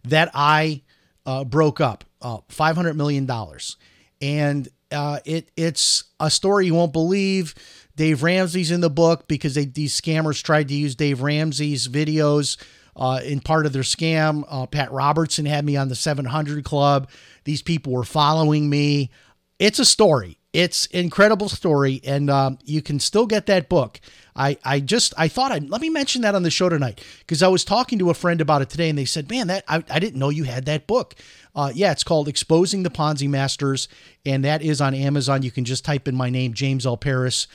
that 0.03 0.29
I 0.33 0.81
uh, 1.25 1.43
broke 1.43 1.79
up, 1.79 2.03
uh, 2.21 2.39
five 2.49 2.75
hundred 2.75 2.95
million 2.95 3.25
dollars, 3.25 3.77
and 4.21 4.67
uh, 4.91 5.19
it 5.25 5.51
it's 5.55 6.05
a 6.19 6.29
story 6.29 6.65
you 6.65 6.75
won't 6.75 6.93
believe. 6.93 7.55
Dave 7.95 8.23
Ramsey's 8.23 8.71
in 8.71 8.81
the 8.81 8.89
book 8.89 9.27
because 9.27 9.55
they, 9.55 9.65
these 9.65 9.99
scammers 9.99 10.41
tried 10.41 10.69
to 10.69 10.73
use 10.73 10.95
Dave 10.95 11.21
Ramsey's 11.21 11.87
videos 11.87 12.57
uh, 12.95 13.19
in 13.23 13.39
part 13.39 13.65
of 13.65 13.73
their 13.73 13.83
scam. 13.83 14.43
Uh, 14.47 14.65
Pat 14.65 14.91
Robertson 14.91 15.45
had 15.45 15.65
me 15.65 15.75
on 15.75 15.89
the 15.89 15.95
700 15.95 16.63
Club. 16.63 17.09
These 17.43 17.61
people 17.61 17.93
were 17.93 18.03
following 18.03 18.69
me. 18.69 19.11
It's 19.59 19.79
a 19.79 19.85
story. 19.85 20.39
It's 20.53 20.85
incredible 20.87 21.47
story, 21.47 22.01
and 22.05 22.29
um, 22.29 22.59
you 22.65 22.81
can 22.81 22.99
still 22.99 23.25
get 23.25 23.45
that 23.45 23.69
book. 23.69 24.01
I, 24.35 24.57
I 24.65 24.81
just 24.81 25.13
I 25.17 25.29
thought 25.29 25.51
I'd 25.51 25.69
let 25.69 25.79
me 25.79 25.89
mention 25.89 26.23
that 26.23 26.35
on 26.35 26.43
the 26.43 26.51
show 26.51 26.67
tonight 26.67 27.01
because 27.19 27.41
I 27.41 27.47
was 27.47 27.63
talking 27.63 27.99
to 27.99 28.09
a 28.09 28.13
friend 28.13 28.41
about 28.41 28.61
it 28.61 28.69
today, 28.69 28.89
and 28.89 28.97
they 28.97 29.05
said, 29.05 29.29
"Man, 29.29 29.47
that 29.47 29.63
I, 29.67 29.83
I 29.89 29.99
didn't 29.99 30.19
know 30.19 30.29
you 30.29 30.43
had 30.43 30.65
that 30.65 30.87
book." 30.87 31.15
Uh, 31.55 31.71
yeah, 31.73 31.91
it's 31.91 32.03
called 32.03 32.27
"Exposing 32.27 32.83
the 32.83 32.89
Ponzi 32.89 33.29
Masters," 33.29 33.87
and 34.25 34.43
that 34.43 34.61
is 34.61 34.81
on 34.81 34.93
Amazon. 34.93 35.41
You 35.41 35.51
can 35.51 35.63
just 35.63 35.85
type 35.85 36.07
in 36.07 36.15
my 36.15 36.29
name, 36.29 36.53
James 36.53 36.85
L. 36.85 36.97
Paris, 36.97 37.47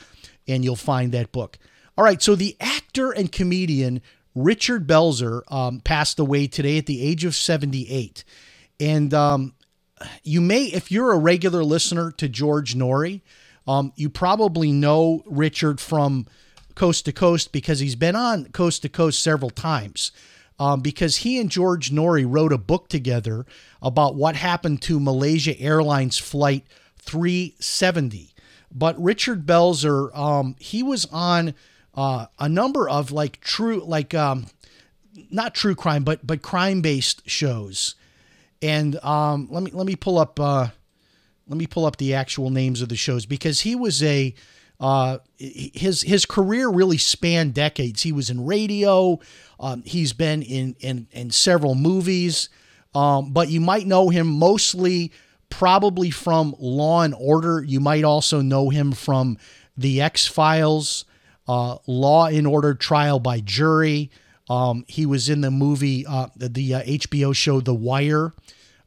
and 0.49 0.65
you'll 0.65 0.77
find 0.77 1.13
that 1.13 1.33
book. 1.33 1.59
All 1.99 2.05
right, 2.05 2.23
so 2.23 2.35
the 2.35 2.57
actor 2.61 3.11
and 3.11 3.31
comedian 3.31 4.01
Richard 4.37 4.87
Belzer 4.87 5.41
um, 5.51 5.81
passed 5.81 6.19
away 6.19 6.47
today 6.47 6.79
at 6.79 6.87
the 6.87 7.03
age 7.03 7.25
of 7.25 7.35
78. 7.35 8.23
And 8.79 9.13
um, 9.15 9.55
you 10.23 10.41
may, 10.41 10.65
if 10.65 10.91
you're 10.91 11.13
a 11.13 11.19
regular 11.19 11.65
listener 11.65 12.11
to 12.13 12.29
George 12.29 12.75
Noory, 12.75 13.23
um, 13.67 13.93
you 13.97 14.09
probably 14.09 14.73
know 14.73 15.23
Richard 15.27 15.81
from 15.81 16.27
Coast 16.75 17.05
to 17.07 17.13
Coast 17.13 17.53
because 17.53 17.81
he's 17.81 17.97
been 17.97 18.17
on 18.17 18.47
Coast 18.47 18.83
to 18.83 18.89
Coast 18.89 19.23
several 19.23 19.51
times. 19.51 20.13
Um, 20.59 20.81
because 20.81 21.17
he 21.19 21.39
and 21.39 21.51
George 21.51 21.91
Noory 21.91 22.25
wrote 22.27 22.53
a 22.53 22.59
book 22.59 22.89
together 22.89 23.45
about 23.83 24.15
what 24.15 24.37
happened 24.37 24.81
to 24.83 24.99
Malaysia 24.99 25.59
Airlines 25.61 26.17
Flight 26.17 26.65
370. 26.97 28.33
But 28.73 29.01
Richard 29.03 29.45
Belzer, 29.45 30.17
um, 30.17 30.57
he 30.59 30.83
was 30.83 31.05
on 31.13 31.55
uh, 31.95 32.27
a 32.39 32.49
number 32.49 32.89
of 32.89 33.13
like 33.13 33.41
true, 33.43 33.85
like 33.85 34.15
um, 34.15 34.47
not 35.31 35.55
true 35.55 35.75
crime, 35.75 36.05
but 36.05 36.27
but 36.27 36.41
crime 36.41 36.81
based 36.81 37.29
shows. 37.29 37.95
And 38.63 38.97
um, 39.05 39.49
let 39.51 39.63
me 39.63 39.71
let 39.73 39.87
me 39.87 39.97
pull 39.97 40.19
up 40.19 40.41
uh, 40.41 40.69
let 41.49 41.59
me 41.59 41.67
pull 41.67 41.87
up 41.87 41.97
the 41.97 42.15
actual 42.15 42.51
names 42.51 42.83
of 42.83 42.89
the 42.89 42.97
shows 42.97 43.27
because 43.27 43.61
he 43.61 43.75
was 43.75 44.03
a 44.03 44.35
uh, 44.79 45.19
his 45.37 46.03
his 46.03 46.27
career 46.27 46.69
really 46.69 46.99
spanned 46.99 47.55
decades. 47.55 48.03
He 48.03 48.13
was 48.13 48.31
in 48.31 48.45
radio. 48.45 49.19
Um, 49.59 49.83
he's 49.85 50.13
been 50.13 50.43
in 50.43 50.77
in 50.81 51.07
in 51.13 51.31
several 51.31 51.75
movies, 51.75 52.49
um, 52.95 53.33
but 53.33 53.49
you 53.49 53.61
might 53.61 53.87
know 53.87 54.11
him 54.11 54.27
mostly 54.27 55.13
probably 55.49 56.11
from 56.11 56.55
Law 56.59 57.03
and 57.03 57.15
Order. 57.19 57.63
You 57.63 57.81
might 57.81 58.05
also 58.05 58.43
know 58.43 58.69
him 58.69 58.93
from 58.93 59.39
The 59.77 60.03
X 60.03 60.27
Files, 60.27 61.05
uh, 61.49 61.77
Law 61.87 62.27
and 62.27 62.47
Order 62.47 62.75
Trial 62.75 63.19
by 63.19 63.41
Jury. 63.41 64.11
Um, 64.49 64.85
he 64.87 65.07
was 65.07 65.29
in 65.29 65.41
the 65.41 65.51
movie, 65.51 66.07
uh, 66.07 66.29
the, 66.37 66.49
the 66.49 66.75
uh, 66.75 66.83
HBO 66.83 67.35
show 67.35 67.61
The 67.61 67.75
Wire. 67.75 68.33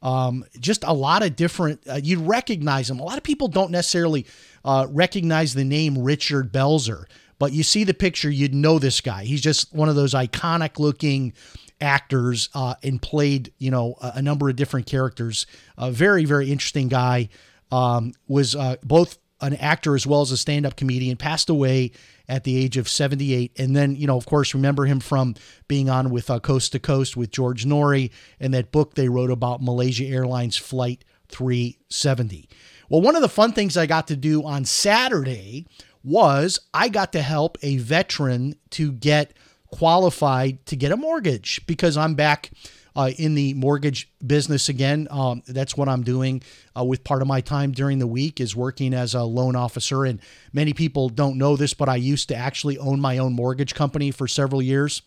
Um, 0.01 0.45
just 0.59 0.83
a 0.85 0.93
lot 0.93 1.23
of 1.23 1.35
different, 1.35 1.81
uh, 1.89 1.99
you 2.01 2.21
recognize 2.21 2.89
him. 2.89 2.99
A 2.99 3.03
lot 3.03 3.17
of 3.17 3.23
people 3.23 3.49
don't 3.49 3.71
necessarily 3.71 4.25
uh, 4.63 4.87
recognize 4.89 5.53
the 5.53 5.65
name 5.65 5.97
Richard 5.97 6.53
Belzer, 6.53 7.05
but 7.37 7.51
you 7.51 7.63
see 7.63 7.83
the 7.83 7.93
picture, 7.93 8.29
you'd 8.29 8.53
know 8.55 8.79
this 8.79 9.01
guy. 9.01 9.25
He's 9.25 9.41
just 9.41 9.73
one 9.73 9.89
of 9.89 9.95
those 9.95 10.13
iconic 10.13 10.79
looking 10.79 11.33
actors 11.81 12.49
uh, 12.53 12.75
and 12.83 13.01
played, 13.01 13.53
you 13.57 13.71
know, 13.71 13.95
a, 14.01 14.13
a, 14.15 14.21
number 14.21 14.49
of 14.49 14.55
different 14.55 14.85
characters. 14.85 15.45
A 15.77 15.91
very, 15.91 16.25
very 16.25 16.51
interesting 16.51 16.87
guy. 16.87 17.29
Um, 17.71 18.13
was 18.27 18.55
uh, 18.55 18.77
both 18.83 19.19
an 19.41 19.53
actor 19.55 19.95
as 19.95 20.07
well 20.07 20.21
as 20.21 20.31
a 20.31 20.37
stand-up 20.37 20.75
comedian. 20.75 21.17
Passed 21.17 21.49
away 21.49 21.91
at 22.29 22.43
the 22.43 22.55
age 22.55 22.77
of 22.77 22.87
78, 22.87 23.59
and 23.59 23.75
then 23.75 23.95
you 23.95 24.07
know, 24.07 24.15
of 24.15 24.25
course, 24.25 24.53
remember 24.53 24.85
him 24.85 24.99
from 24.99 25.35
being 25.67 25.89
on 25.89 26.11
with 26.11 26.29
uh, 26.29 26.39
Coast 26.39 26.71
to 26.71 26.79
Coast 26.79 27.17
with 27.17 27.31
George 27.31 27.65
Noory 27.65 28.11
and 28.39 28.53
that 28.53 28.71
book 28.71 28.93
they 28.93 29.09
wrote 29.09 29.31
about 29.31 29.61
Malaysia 29.61 30.05
Airlines 30.05 30.55
Flight 30.55 31.03
370. 31.27 32.47
Well, 32.87 33.01
one 33.01 33.15
of 33.15 33.21
the 33.21 33.29
fun 33.29 33.51
things 33.51 33.75
I 33.75 33.85
got 33.85 34.07
to 34.07 34.15
do 34.15 34.43
on 34.43 34.65
Saturday 34.65 35.65
was 36.03 36.59
I 36.73 36.89
got 36.89 37.11
to 37.13 37.21
help 37.21 37.57
a 37.61 37.77
veteran 37.77 38.55
to 38.71 38.91
get 38.91 39.33
qualified 39.71 40.65
to 40.67 40.75
get 40.75 40.91
a 40.91 40.97
mortgage 40.97 41.61
because 41.67 41.97
I'm 41.97 42.15
back 42.15 42.51
uh, 42.95 43.11
in 43.17 43.35
the 43.35 43.53
mortgage 43.53 44.11
business 44.25 44.67
again. 44.69 45.07
Um, 45.09 45.43
that's 45.47 45.77
what 45.77 45.87
I'm 45.87 46.03
doing 46.03 46.41
uh, 46.77 46.83
with 46.83 47.03
part 47.03 47.21
of 47.21 47.27
my 47.27 47.41
time 47.41 47.71
during 47.71 47.99
the 47.99 48.07
week 48.07 48.39
is 48.41 48.55
working 48.55 48.93
as 48.93 49.13
a 49.13 49.23
loan 49.23 49.55
officer. 49.55 50.05
And 50.05 50.19
many 50.53 50.73
people 50.73 51.09
don't 51.09 51.37
know 51.37 51.55
this, 51.55 51.73
but 51.73 51.87
I 51.87 51.95
used 51.95 52.27
to 52.29 52.35
actually 52.35 52.77
own 52.77 52.99
my 52.99 53.17
own 53.17 53.33
mortgage 53.33 53.75
company 53.75 54.11
for 54.11 54.27
several 54.27 54.61
years. 54.61 55.01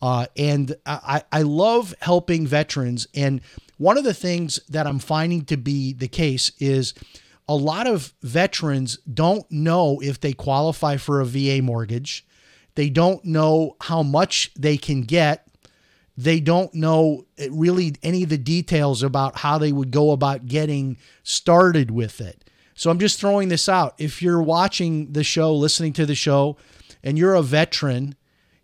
Uh, 0.00 0.26
and 0.36 0.74
I, 0.86 1.22
I 1.32 1.42
love 1.42 1.94
helping 2.00 2.46
veterans. 2.46 3.06
And 3.14 3.40
one 3.78 3.98
of 3.98 4.04
the 4.04 4.14
things 4.14 4.60
that 4.68 4.86
I'm 4.86 4.98
finding 4.98 5.44
to 5.46 5.56
be 5.56 5.92
the 5.92 6.08
case 6.08 6.52
is 6.58 6.94
a 7.48 7.54
lot 7.54 7.86
of 7.86 8.14
veterans 8.22 8.98
don't 9.00 9.50
know 9.50 10.00
if 10.00 10.20
they 10.20 10.32
qualify 10.32 10.96
for 10.96 11.20
a 11.20 11.26
VA 11.26 11.60
mortgage. 11.62 12.26
They 12.74 12.90
don't 12.90 13.24
know 13.24 13.76
how 13.80 14.02
much 14.02 14.52
they 14.54 14.76
can 14.76 15.02
get. 15.02 15.46
They 16.16 16.40
don't 16.40 16.72
know 16.74 17.26
eh, 17.38 17.48
really 17.50 17.94
any 18.02 18.22
of 18.22 18.28
the 18.28 18.38
details 18.38 19.02
about 19.02 19.38
how 19.38 19.58
they 19.58 19.72
would 19.72 19.90
go 19.90 20.12
about 20.12 20.46
getting 20.46 20.96
started 21.22 21.90
with 21.90 22.20
it. 22.20 22.44
So 22.74 22.90
I'm 22.90 22.98
just 22.98 23.20
throwing 23.20 23.48
this 23.48 23.68
out. 23.68 23.94
If 23.98 24.20
you're 24.20 24.42
watching 24.42 25.12
the 25.12 25.24
show, 25.24 25.54
listening 25.54 25.92
to 25.94 26.06
the 26.06 26.14
show, 26.14 26.56
and 27.02 27.18
you're 27.18 27.34
a 27.34 27.42
veteran 27.42 28.16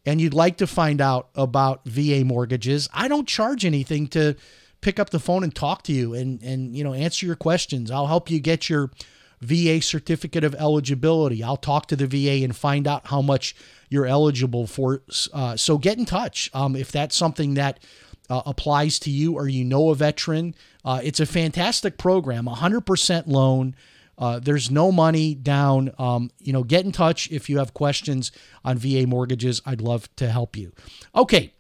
and 0.05 0.21
you'd 0.21 0.35
like 0.35 0.57
to 0.57 0.67
find 0.67 1.01
out 1.01 1.29
about 1.35 1.85
VA 1.85 2.25
mortgages, 2.25 2.89
I 2.93 3.07
don't 3.07 3.29
charge 3.29 3.65
anything 3.65 4.09
to 4.09 4.35
pick 4.81 4.99
up 4.99 5.11
the 5.11 5.21
phone 5.21 5.45
and 5.45 5.55
talk 5.55 5.83
to 5.83 5.93
you 5.93 6.15
and 6.15 6.43
and 6.43 6.77
you 6.77 6.83
know 6.83 6.95
answer 6.95 7.27
your 7.27 7.37
questions. 7.37 7.91
I'll 7.91 8.07
help 8.07 8.31
you 8.31 8.41
get 8.41 8.69
your 8.69 8.91
VA 9.41 9.81
certificate 9.81 10.45
of 10.45 10.55
eligibility. 10.57 11.43
I'll 11.43 11.57
talk 11.57 11.87
to 11.87 11.97
the 11.97 12.07
VA 12.07 12.45
and 12.45 12.55
find 12.55 12.87
out 12.87 13.07
how 13.07 13.23
much 13.23 13.55
you're 13.89 14.07
eligible 14.07 14.67
for. 14.67 15.03
Uh, 15.33 15.57
so 15.57 15.79
get 15.79 15.99
in 15.99 16.05
touch 16.05 16.51
um, 16.53 16.77
if 16.77 16.93
that's 16.93 17.17
something 17.17 17.55
that 17.55 17.81
uh, 18.29 18.43
applies 18.47 18.99
to 19.01 19.11
you 19.11 19.35
or 19.35 19.49
you 19.49 19.65
know 19.65 19.91
a 19.91 19.95
veteran. 19.95 20.55
Uh, 20.85 21.01
it's 21.03 21.21
a 21.21 21.27
fantastic 21.27 21.99
program, 21.99 22.47
100% 22.47 23.27
loan. 23.27 23.75
Uh, 24.17 24.39
there's 24.39 24.71
no 24.71 24.93
money 24.93 25.35
down. 25.35 25.91
Um, 25.99 26.31
you 26.39 26.53
know, 26.53 26.63
get 26.63 26.85
in 26.85 26.93
touch 26.93 27.31
if 27.31 27.49
you 27.49 27.59
have 27.59 27.73
questions 27.73 28.31
on 28.65 28.77
VA 28.77 29.07
mortgages. 29.07 29.63
I'd 29.65 29.81
love 29.81 30.15
to 30.17 30.31
help 30.31 30.57
you. 30.57 30.73
Okay. 31.15 31.55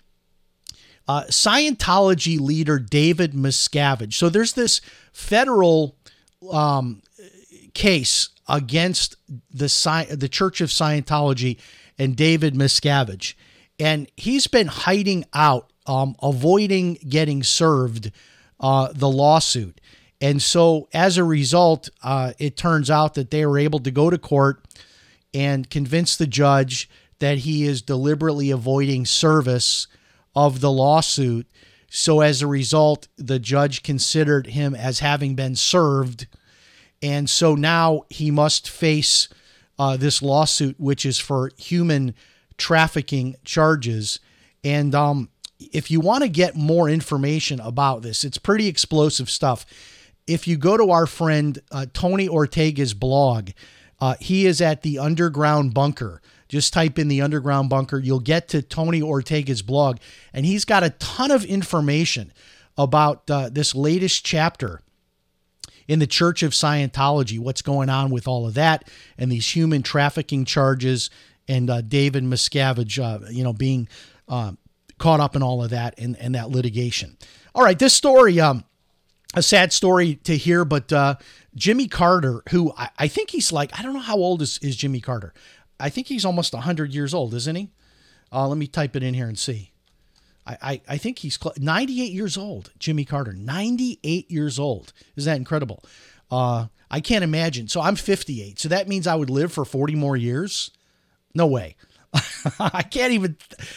Uh, 1.08 1.24
Scientology 1.24 2.38
leader 2.38 2.78
David 2.78 3.32
Miscavige. 3.32 4.12
So 4.12 4.28
there's 4.28 4.52
this 4.52 4.80
federal 5.12 5.96
um, 6.52 7.02
case 7.74 8.30
against 8.48 9.16
the 9.50 9.68
the 10.10 10.28
Church 10.28 10.60
of 10.60 10.70
Scientology 10.70 11.58
and 11.98 12.16
David 12.16 12.54
Miscavige, 12.54 13.34
and 13.78 14.10
he's 14.16 14.46
been 14.46 14.66
hiding 14.66 15.24
out, 15.32 15.72
um, 15.86 16.16
avoiding 16.22 16.94
getting 17.08 17.42
served 17.42 18.10
uh, 18.58 18.92
the 18.94 19.08
lawsuit. 19.08 19.80
And 20.20 20.42
so, 20.42 20.88
as 20.92 21.16
a 21.16 21.24
result, 21.24 21.88
uh, 22.02 22.32
it 22.38 22.56
turns 22.56 22.90
out 22.90 23.14
that 23.14 23.30
they 23.30 23.46
were 23.46 23.58
able 23.58 23.78
to 23.80 23.90
go 23.90 24.10
to 24.10 24.18
court 24.18 24.62
and 25.32 25.70
convince 25.70 26.16
the 26.16 26.26
judge 26.26 26.90
that 27.20 27.38
he 27.38 27.64
is 27.64 27.80
deliberately 27.80 28.50
avoiding 28.50 29.06
service 29.06 29.86
of 30.34 30.60
the 30.60 30.70
lawsuit. 30.70 31.46
So, 31.88 32.20
as 32.20 32.42
a 32.42 32.46
result, 32.46 33.08
the 33.16 33.38
judge 33.38 33.82
considered 33.82 34.48
him 34.48 34.74
as 34.74 34.98
having 34.98 35.34
been 35.34 35.56
served 35.56 36.26
and 37.02 37.28
so 37.28 37.54
now 37.54 38.02
he 38.10 38.30
must 38.30 38.68
face 38.68 39.28
uh, 39.78 39.96
this 39.96 40.20
lawsuit, 40.20 40.78
which 40.78 41.06
is 41.06 41.18
for 41.18 41.50
human 41.56 42.14
trafficking 42.58 43.36
charges. 43.44 44.20
And 44.62 44.94
um, 44.94 45.30
if 45.58 45.90
you 45.90 46.00
want 46.00 46.22
to 46.22 46.28
get 46.28 46.54
more 46.54 46.88
information 46.88 47.60
about 47.60 48.02
this, 48.02 48.22
it's 48.24 48.38
pretty 48.38 48.66
explosive 48.66 49.30
stuff. 49.30 49.64
If 50.26 50.46
you 50.46 50.58
go 50.58 50.76
to 50.76 50.90
our 50.90 51.06
friend 51.06 51.58
uh, 51.72 51.86
Tony 51.92 52.28
Ortega's 52.28 52.92
blog, 52.92 53.50
uh, 54.00 54.16
he 54.20 54.46
is 54.46 54.60
at 54.60 54.82
the 54.82 54.98
Underground 54.98 55.72
Bunker. 55.72 56.20
Just 56.48 56.72
type 56.72 56.98
in 56.98 57.08
the 57.08 57.22
Underground 57.22 57.70
Bunker. 57.70 57.98
You'll 57.98 58.20
get 58.20 58.48
to 58.48 58.60
Tony 58.60 59.00
Ortega's 59.00 59.62
blog, 59.62 59.98
and 60.34 60.44
he's 60.44 60.64
got 60.64 60.82
a 60.82 60.90
ton 60.90 61.30
of 61.30 61.44
information 61.44 62.32
about 62.76 63.30
uh, 63.30 63.48
this 63.48 63.74
latest 63.74 64.24
chapter 64.24 64.80
in 65.90 65.98
the 65.98 66.06
Church 66.06 66.44
of 66.44 66.52
Scientology, 66.52 67.36
what's 67.40 67.62
going 67.62 67.90
on 67.90 68.10
with 68.10 68.28
all 68.28 68.46
of 68.46 68.54
that 68.54 68.88
and 69.18 69.30
these 69.30 69.56
human 69.56 69.82
trafficking 69.82 70.44
charges 70.44 71.10
and 71.48 71.68
uh, 71.68 71.80
David 71.80 72.22
Miscavige, 72.22 73.02
uh, 73.02 73.28
you 73.28 73.42
know, 73.42 73.52
being 73.52 73.88
uh, 74.28 74.52
caught 74.98 75.18
up 75.18 75.34
in 75.34 75.42
all 75.42 75.64
of 75.64 75.70
that 75.70 75.98
and, 75.98 76.16
and 76.20 76.36
that 76.36 76.48
litigation. 76.48 77.16
All 77.56 77.64
right, 77.64 77.76
this 77.76 77.92
story, 77.92 78.38
um, 78.38 78.62
a 79.34 79.42
sad 79.42 79.72
story 79.72 80.14
to 80.22 80.36
hear, 80.36 80.64
but 80.64 80.92
uh, 80.92 81.16
Jimmy 81.56 81.88
Carter, 81.88 82.44
who 82.50 82.72
I, 82.76 82.90
I 82.96 83.08
think 83.08 83.30
he's 83.30 83.50
like, 83.50 83.76
I 83.76 83.82
don't 83.82 83.92
know 83.92 83.98
how 83.98 84.16
old 84.16 84.42
is, 84.42 84.60
is 84.62 84.76
Jimmy 84.76 85.00
Carter. 85.00 85.34
I 85.80 85.88
think 85.88 86.06
he's 86.06 86.24
almost 86.24 86.52
100 86.52 86.94
years 86.94 87.12
old, 87.12 87.34
isn't 87.34 87.56
he? 87.56 87.68
Uh, 88.30 88.46
let 88.46 88.58
me 88.58 88.68
type 88.68 88.94
it 88.94 89.02
in 89.02 89.14
here 89.14 89.26
and 89.26 89.36
see. 89.36 89.69
I, 90.46 90.56
I, 90.62 90.80
I 90.88 90.96
think 90.96 91.18
he's 91.18 91.38
cl- 91.40 91.54
98 91.58 92.12
years 92.12 92.36
old, 92.36 92.72
Jimmy 92.78 93.04
Carter. 93.04 93.32
98 93.32 94.30
years 94.30 94.58
old. 94.58 94.92
Is 95.16 95.24
that 95.24 95.36
incredible? 95.36 95.82
Uh, 96.30 96.66
I 96.90 97.00
can't 97.00 97.24
imagine. 97.24 97.68
So 97.68 97.80
I'm 97.80 97.96
58. 97.96 98.58
So 98.58 98.68
that 98.68 98.88
means 98.88 99.06
I 99.06 99.14
would 99.14 99.30
live 99.30 99.52
for 99.52 99.64
40 99.64 99.94
more 99.94 100.16
years? 100.16 100.70
No 101.34 101.46
way. 101.46 101.76
I 102.58 102.82
can't 102.82 103.12
even 103.12 103.36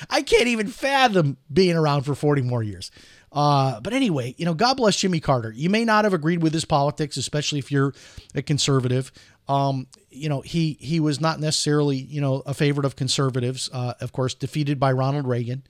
I 0.09 0.23
can't 0.23 0.47
even 0.47 0.67
fathom 0.67 1.37
being 1.51 1.75
around 1.75 2.01
for 2.03 2.15
40 2.15 2.41
more 2.41 2.63
years. 2.63 2.89
Uh, 3.31 3.79
but 3.79 3.93
anyway, 3.93 4.33
you 4.37 4.45
know, 4.45 4.53
God 4.53 4.75
bless 4.75 4.95
Jimmy 4.97 5.19
Carter. 5.19 5.51
You 5.51 5.69
may 5.69 5.85
not 5.85 6.03
have 6.03 6.13
agreed 6.13 6.41
with 6.41 6.53
his 6.53 6.65
politics, 6.65 7.17
especially 7.17 7.59
if 7.59 7.71
you're 7.71 7.93
a 8.35 8.41
conservative. 8.41 9.11
Um, 9.47 9.87
you 10.09 10.29
know, 10.29 10.41
he 10.41 10.77
he 10.79 10.99
was 10.99 11.19
not 11.19 11.39
necessarily 11.39 11.97
you 11.97 12.21
know 12.21 12.41
a 12.45 12.53
favorite 12.53 12.85
of 12.85 12.95
conservatives. 12.95 13.69
Uh, 13.71 13.93
of 13.99 14.11
course, 14.13 14.33
defeated 14.33 14.79
by 14.79 14.91
Ronald 14.91 15.27
Reagan 15.27 15.63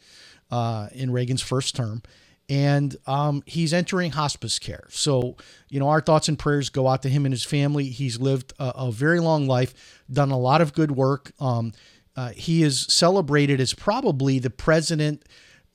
uh, 0.53 0.88
in 0.93 1.10
Reagan's 1.10 1.41
first 1.41 1.75
term, 1.75 2.03
and 2.48 2.95
um, 3.07 3.41
he's 3.48 3.74
entering 3.74 4.12
hospice 4.12 4.60
care. 4.60 4.88
So 4.91 5.36
you 5.67 5.79
know, 5.79 5.89
our 5.89 6.00
thoughts 6.00 6.27
and 6.27 6.38
prayers 6.38 6.69
go 6.69 6.88
out 6.88 7.01
to 7.01 7.10
him 7.10 7.25
and 7.25 7.33
his 7.33 7.43
family. 7.43 7.86
He's 7.86 8.19
lived 8.19 8.53
a, 8.60 8.72
a 8.75 8.91
very 8.91 9.19
long 9.19 9.48
life, 9.48 10.03
done 10.12 10.29
a 10.29 10.38
lot 10.38 10.62
of 10.62 10.74
good 10.74 10.91
work. 10.91 11.31
Um, 11.39 11.74
uh, 12.15 12.29
he 12.29 12.62
is 12.62 12.81
celebrated 12.81 13.60
as 13.60 13.74
probably 13.74 14.38
the 14.38 14.51
president 14.51 15.25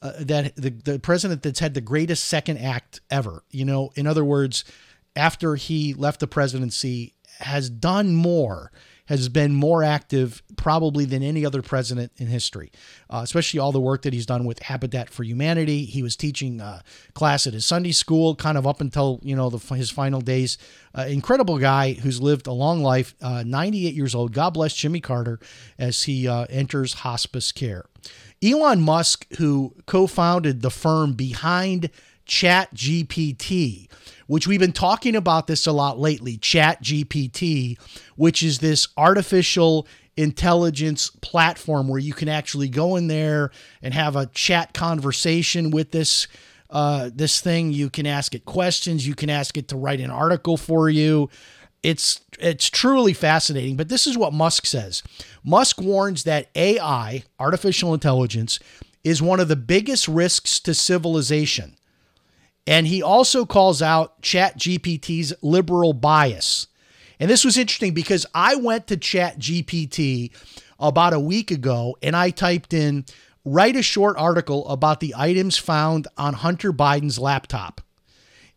uh, 0.01 0.13
that 0.21 0.55
the, 0.55 0.71
the 0.71 1.01
president 1.01 1.43
that's 1.43 1.59
had 1.59 1.75
the 1.75 1.81
greatest 1.81 2.23
second 2.23 2.59
act 2.59 3.01
ever. 3.11 3.43
You 3.51 3.65
know, 3.65 3.91
in 3.97 4.07
other 4.07 4.25
words, 4.25 4.65
after 5.17 5.57
he 5.57 5.93
left 5.93 6.21
the 6.21 6.29
presidency, 6.29 7.15
has 7.41 7.69
done 7.69 8.15
more, 8.15 8.71
has 9.09 9.29
been 9.29 9.55
more 9.55 9.83
active 9.83 10.43
probably 10.57 11.07
than 11.07 11.23
any 11.23 11.45
other 11.45 11.63
president 11.63 12.13
in 12.19 12.27
history, 12.27 12.71
uh, 13.09 13.21
especially 13.25 13.59
all 13.59 13.73
the 13.73 13.81
work 13.81 14.03
that 14.03 14.13
he's 14.13 14.27
done 14.27 14.45
with 14.45 14.59
Habitat 14.61 15.09
for 15.09 15.25
Humanity. 15.25 15.87
He 15.87 16.03
was 16.03 16.15
teaching 16.15 16.61
uh, 16.61 16.83
class 17.15 17.47
at 17.47 17.55
his 17.55 17.65
Sunday 17.65 17.93
school, 17.93 18.35
kind 18.35 18.59
of 18.59 18.67
up 18.67 18.81
until 18.81 19.21
you 19.23 19.35
know 19.35 19.49
the, 19.49 19.75
his 19.75 19.91
final 19.91 20.21
days. 20.21 20.59
Uh, 20.95 21.07
incredible 21.09 21.59
guy 21.59 21.95
who's 21.95 22.21
lived 22.21 22.47
a 22.47 22.53
long 22.53 22.83
life, 22.83 23.15
uh, 23.23 23.43
98 23.47 23.95
years 23.95 24.15
old. 24.15 24.33
God 24.33 24.51
bless 24.51 24.75
Jimmy 24.75 25.01
Carter 25.01 25.41
as 25.79 26.03
he 26.03 26.29
uh, 26.29 26.45
enters 26.51 26.95
hospice 26.95 27.51
care. 27.51 27.87
Elon 28.43 28.81
Musk, 28.83 29.27
who 29.39 29.75
co 29.87 30.07
founded 30.07 30.61
the 30.61 30.71
firm 30.71 31.15
behind 31.15 31.91
ChatGPT, 32.29 33.91
which 34.27 34.47
we've 34.47 34.61
been 34.61 34.73
talking 34.73 35.17
about 35.17 35.47
this 35.47 35.67
a 35.67 35.73
lot 35.73 35.99
lately, 35.99 36.37
Chat 36.37 36.83
GPT, 36.83 37.79
which 38.17 38.43
is 38.43 38.59
this 38.59 38.89
artificial 38.97 39.89
intelligence 40.19 41.11
platform 41.23 41.89
where 41.89 42.01
you 42.01 42.13
can 42.13 42.29
actually 42.29 42.69
go 42.69 42.97
in 42.97 43.07
there 43.07 43.51
and 43.83 43.95
have 43.95 44.17
a 44.17 44.27
chat 44.27 44.75
conversation 44.75 45.71
with 45.71 45.93
this 45.93 46.27
uh, 46.71 47.09
this 47.15 47.41
thing. 47.41 47.73
You 47.73 47.89
can 47.89 48.07
ask 48.07 48.35
it 48.35 48.45
questions. 48.45 49.07
You 49.07 49.15
can 49.15 49.31
ask 49.31 49.57
it 49.57 49.69
to 49.69 49.77
write 49.77 50.01
an 50.01 50.11
article 50.11 50.57
for 50.57 50.91
you. 50.91 51.31
It's 51.83 52.21
it's 52.39 52.69
truly 52.69 53.13
fascinating. 53.13 53.77
But 53.77 53.89
this 53.89 54.07
is 54.07 54.19
what 54.19 54.33
Musk 54.33 54.67
says. 54.67 55.03
Musk 55.45 55.81
warns 55.81 56.25
that 56.25 56.51
AI, 56.55 57.23
artificial 57.39 57.95
intelligence, 57.95 58.59
is 59.05 59.23
one 59.23 59.41
of 59.41 59.49
the 59.49 59.57
biggest 59.57 60.09
risks 60.09 60.61
to 60.61 60.75
civilization. 60.75 61.77
And 62.69 62.87
he 62.87 63.03
also 63.03 63.47
calls 63.47 63.81
out 63.81 64.21
ChatGPT's 64.21 65.33
liberal 65.41 65.95
bias. 65.95 66.67
And 67.19 67.31
this 67.31 67.43
was 67.43 67.57
interesting 67.57 67.95
because 67.95 68.27
I 68.35 68.57
went 68.57 68.89
to 68.89 68.97
ChatGPT 68.99 70.33
about 70.79 71.15
a 71.15 71.19
week 71.19 71.51
ago 71.51 71.97
and 72.03 72.15
I 72.15 72.29
typed 72.29 72.75
in, 72.75 73.07
write 73.43 73.75
a 73.75 73.83
short 73.83 74.19
article 74.19 74.69
about 74.69 75.01
the 75.01 75.15
items 75.17 75.57
found 75.57 76.09
on 76.19 76.35
Hunter 76.35 76.71
Biden's 76.71 77.19
laptop. 77.19 77.81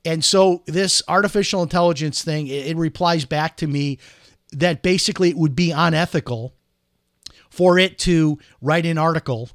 And 0.03 0.25
so 0.25 0.63
this 0.65 1.01
artificial 1.07 1.63
intelligence 1.63 2.21
thing, 2.21 2.47
it, 2.47 2.75
replies 2.75 3.23
back 3.23 3.55
to 3.57 3.67
me 3.67 3.97
that 4.51 4.83
basically 4.83 5.29
it 5.29 5.37
would 5.37 5.55
be 5.55 5.71
unethical 5.71 6.53
for 7.49 7.79
it 7.79 7.97
to 7.99 8.39
write 8.59 8.85
an 8.85 8.97
article 8.97 9.49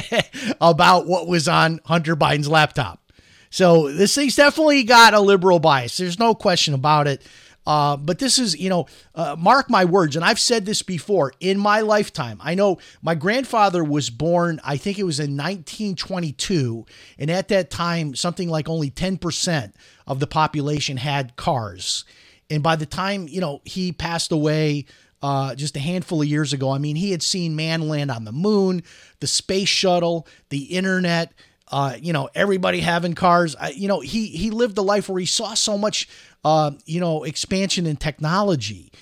about 0.60 1.06
what 1.06 1.26
was 1.26 1.48
on 1.48 1.80
Hunter 1.86 2.14
Biden's 2.14 2.48
laptop. 2.48 3.05
So 3.50 3.92
this 3.92 4.14
thing's 4.14 4.36
definitely 4.36 4.82
got 4.84 5.14
a 5.14 5.20
liberal 5.20 5.58
bias. 5.58 5.96
There's 5.96 6.18
no 6.18 6.34
question 6.34 6.74
about 6.74 7.06
it. 7.06 7.22
Uh, 7.66 7.96
but 7.96 8.20
this 8.20 8.38
is, 8.38 8.58
you 8.58 8.70
know, 8.70 8.86
uh, 9.14 9.34
mark 9.36 9.68
my 9.68 9.84
words, 9.84 10.14
and 10.14 10.24
I've 10.24 10.38
said 10.38 10.64
this 10.64 10.82
before 10.82 11.32
in 11.40 11.58
my 11.58 11.80
lifetime. 11.80 12.38
I 12.40 12.54
know 12.54 12.78
my 13.02 13.16
grandfather 13.16 13.82
was 13.82 14.08
born, 14.08 14.60
I 14.62 14.76
think 14.76 14.98
it 14.98 15.02
was 15.02 15.18
in 15.18 15.36
1922, 15.36 16.86
and 17.18 17.28
at 17.28 17.48
that 17.48 17.70
time, 17.70 18.14
something 18.14 18.48
like 18.48 18.68
only 18.68 18.90
10% 18.90 19.72
of 20.06 20.20
the 20.20 20.28
population 20.28 20.96
had 20.96 21.34
cars. 21.34 22.04
And 22.48 22.62
by 22.62 22.76
the 22.76 22.86
time, 22.86 23.26
you 23.26 23.40
know, 23.40 23.62
he 23.64 23.90
passed 23.90 24.30
away, 24.30 24.86
uh, 25.20 25.56
just 25.56 25.76
a 25.76 25.80
handful 25.80 26.22
of 26.22 26.28
years 26.28 26.52
ago. 26.52 26.70
I 26.70 26.78
mean, 26.78 26.94
he 26.94 27.10
had 27.10 27.22
seen 27.22 27.56
man 27.56 27.88
land 27.88 28.12
on 28.12 28.24
the 28.24 28.32
moon, 28.32 28.84
the 29.18 29.26
space 29.26 29.68
shuttle, 29.68 30.28
the 30.50 30.64
internet, 30.64 31.32
uh, 31.68 31.96
you 32.00 32.12
know, 32.12 32.28
everybody 32.34 32.80
having 32.80 33.14
cars. 33.14 33.56
I, 33.56 33.70
you 33.70 33.88
know, 33.88 34.00
he 34.00 34.26
he 34.26 34.50
lived 34.50 34.78
a 34.78 34.82
life 34.82 35.08
where 35.08 35.18
he 35.18 35.26
saw 35.26 35.54
so 35.54 35.76
much, 35.76 36.08
uh, 36.44 36.72
you 36.84 37.00
know, 37.00 37.24
expansion 37.24 37.86
in 37.86 37.96
technology. 37.96 38.92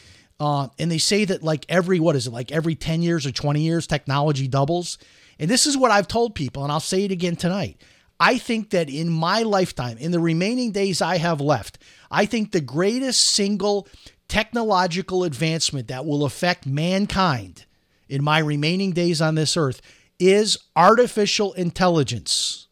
Uh, 0.40 0.68
and 0.78 0.90
they 0.90 0.98
say 0.98 1.24
that 1.24 1.42
like 1.42 1.64
every 1.68 2.00
what 2.00 2.16
is 2.16 2.26
it 2.26 2.32
like 2.32 2.50
every 2.50 2.74
10 2.74 3.02
years 3.02 3.24
or 3.24 3.30
20 3.30 3.60
years 3.60 3.86
technology 3.86 4.48
doubles 4.48 4.98
and 5.38 5.48
this 5.48 5.64
is 5.64 5.76
what 5.76 5.92
i've 5.92 6.08
told 6.08 6.34
people 6.34 6.64
and 6.64 6.72
i'll 6.72 6.80
say 6.80 7.04
it 7.04 7.12
again 7.12 7.36
tonight 7.36 7.80
i 8.18 8.36
think 8.36 8.70
that 8.70 8.90
in 8.90 9.08
my 9.08 9.42
lifetime 9.42 9.96
in 9.96 10.10
the 10.10 10.18
remaining 10.18 10.72
days 10.72 11.00
i 11.00 11.18
have 11.18 11.40
left 11.40 11.78
i 12.10 12.26
think 12.26 12.50
the 12.50 12.60
greatest 12.60 13.22
single 13.22 13.86
technological 14.26 15.22
advancement 15.22 15.86
that 15.86 16.04
will 16.04 16.24
affect 16.24 16.66
mankind 16.66 17.64
in 18.08 18.22
my 18.22 18.40
remaining 18.40 18.90
days 18.90 19.22
on 19.22 19.36
this 19.36 19.56
earth 19.56 19.80
is 20.18 20.58
artificial 20.76 21.52
intelligence. 21.54 22.68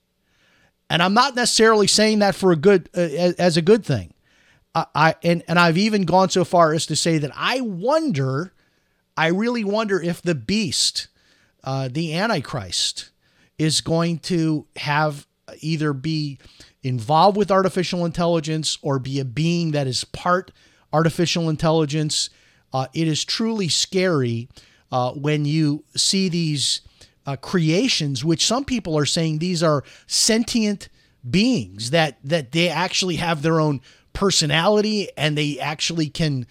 And 0.89 1.03
I'm 1.03 1.15
not 1.15 1.35
necessarily 1.35 1.87
saying 1.87 2.19
that 2.21 2.35
for 2.35 2.53
a 2.53 2.57
good 2.57 2.89
uh, 2.95 3.33
as 3.39 3.57
a 3.57 3.63
good 3.63 3.85
thing. 3.85 4.13
I, 4.75 4.87
I 4.95 5.15
and 5.23 5.43
and 5.49 5.59
I've 5.59 5.79
even 5.79 6.05
gone 6.05 6.29
so 6.29 6.45
far 6.45 6.73
as 6.75 6.87
to 6.87 6.97
say 6.97 7.19
that 7.19 7.33
I 7.35 7.61
wonder, 7.61 8.53
I 9.17 9.29
really 9.29 9.65
wonder 9.65 10.01
if 10.01 10.21
the 10.21 10.35
beast, 10.35 11.09
uh, 11.65 11.89
the 11.91 12.15
Antichrist, 12.15 13.11
is 13.59 13.81
going 13.81 14.19
to 14.21 14.67
have 14.77 15.27
either 15.61 15.93
be 15.93 16.39
involved 16.83 17.37
with 17.37 17.51
artificial 17.51 18.05
intelligence 18.05 18.79
or 18.83 18.99
be 18.99 19.21
a 19.21 19.25
being 19.25 19.71
that 19.73 19.87
is 19.87 20.05
part 20.05 20.53
artificial 20.93 21.49
intelligence. 21.49 22.29
Uh, 22.73 22.87
it 22.95 23.07
is 23.07 23.25
truly 23.25 23.69
scary 23.69 24.49
uh, 24.91 25.13
when 25.13 25.45
you 25.45 25.85
see 25.97 26.29
these 26.29 26.83
uh, 27.27 27.37
creations, 27.37 28.25
which 28.25 28.47
some 28.47 28.65
people 28.65 28.97
are 28.99 29.07
saying 29.07 29.39
these 29.39 29.63
are 29.63 29.85
sentient 30.07 30.89
beings 31.29 31.91
that 31.91 32.19
that 32.25 32.53
they 32.53 32.69
actually 32.69 33.17
have 33.17 33.43
their 33.43 33.61
own 33.61 33.81
personality 34.13 35.09
and 35.17 35.39
they 35.39 35.59
actually 35.59 36.09
can 36.09 36.47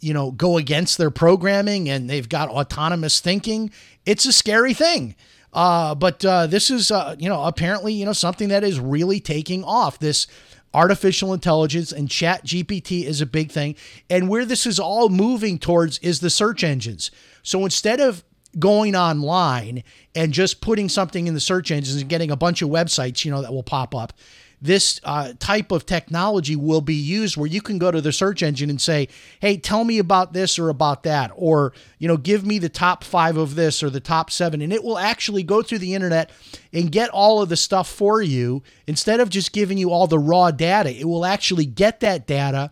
you 0.00 0.14
know 0.14 0.30
go 0.30 0.56
against 0.56 0.96
their 0.98 1.10
programming 1.10 1.88
and 1.88 2.08
they've 2.08 2.28
got 2.28 2.48
autonomous 2.48 3.20
thinking. 3.20 3.70
It's 4.06 4.26
a 4.26 4.32
scary 4.32 4.74
thing. 4.74 5.14
Uh, 5.52 5.94
but 5.94 6.24
uh, 6.24 6.46
this 6.46 6.70
is 6.70 6.90
uh, 6.90 7.16
you 7.18 7.28
know 7.28 7.44
apparently 7.44 7.92
you 7.92 8.04
know 8.04 8.12
something 8.12 8.48
that 8.48 8.64
is 8.64 8.78
really 8.78 9.20
taking 9.20 9.64
off. 9.64 9.98
This 9.98 10.26
artificial 10.74 11.34
intelligence 11.34 11.92
and 11.92 12.10
chat 12.10 12.44
gpt 12.46 13.04
is 13.04 13.20
a 13.20 13.26
big 13.26 13.50
thing. 13.50 13.74
And 14.08 14.28
where 14.28 14.44
this 14.44 14.66
is 14.66 14.78
all 14.78 15.08
moving 15.10 15.58
towards 15.58 15.98
is 15.98 16.20
the 16.20 16.30
search 16.30 16.64
engines. 16.64 17.10
So 17.42 17.64
instead 17.64 18.00
of 18.00 18.24
going 18.58 18.94
online 18.94 19.82
and 20.14 20.32
just 20.32 20.60
putting 20.60 20.88
something 20.88 21.26
in 21.26 21.34
the 21.34 21.40
search 21.40 21.70
engines 21.70 22.00
and 22.00 22.10
getting 22.10 22.30
a 22.30 22.36
bunch 22.36 22.62
of 22.62 22.68
websites, 22.68 23.24
you 23.24 23.30
know, 23.30 23.42
that 23.42 23.52
will 23.52 23.62
pop 23.62 23.94
up. 23.94 24.12
This 24.60 25.00
uh, 25.02 25.32
type 25.40 25.72
of 25.72 25.86
technology 25.86 26.54
will 26.54 26.80
be 26.80 26.94
used 26.94 27.36
where 27.36 27.48
you 27.48 27.60
can 27.60 27.78
go 27.78 27.90
to 27.90 28.00
the 28.00 28.12
search 28.12 28.44
engine 28.44 28.70
and 28.70 28.80
say, 28.80 29.08
"Hey, 29.40 29.56
tell 29.56 29.82
me 29.82 29.98
about 29.98 30.34
this 30.34 30.56
or 30.56 30.68
about 30.68 31.02
that," 31.02 31.32
or 31.34 31.72
you 31.98 32.06
know, 32.06 32.16
give 32.16 32.46
me 32.46 32.60
the 32.60 32.68
top 32.68 33.02
five 33.02 33.36
of 33.36 33.56
this 33.56 33.82
or 33.82 33.90
the 33.90 33.98
top 33.98 34.30
seven, 34.30 34.62
and 34.62 34.72
it 34.72 34.84
will 34.84 34.98
actually 34.98 35.42
go 35.42 35.62
through 35.62 35.80
the 35.80 35.94
internet 35.94 36.30
and 36.72 36.92
get 36.92 37.10
all 37.10 37.42
of 37.42 37.48
the 37.48 37.56
stuff 37.56 37.88
for 37.88 38.22
you 38.22 38.62
instead 38.86 39.18
of 39.18 39.30
just 39.30 39.52
giving 39.52 39.78
you 39.78 39.90
all 39.90 40.06
the 40.06 40.18
raw 40.18 40.52
data. 40.52 40.96
It 40.96 41.06
will 41.06 41.26
actually 41.26 41.66
get 41.66 41.98
that 41.98 42.28
data 42.28 42.70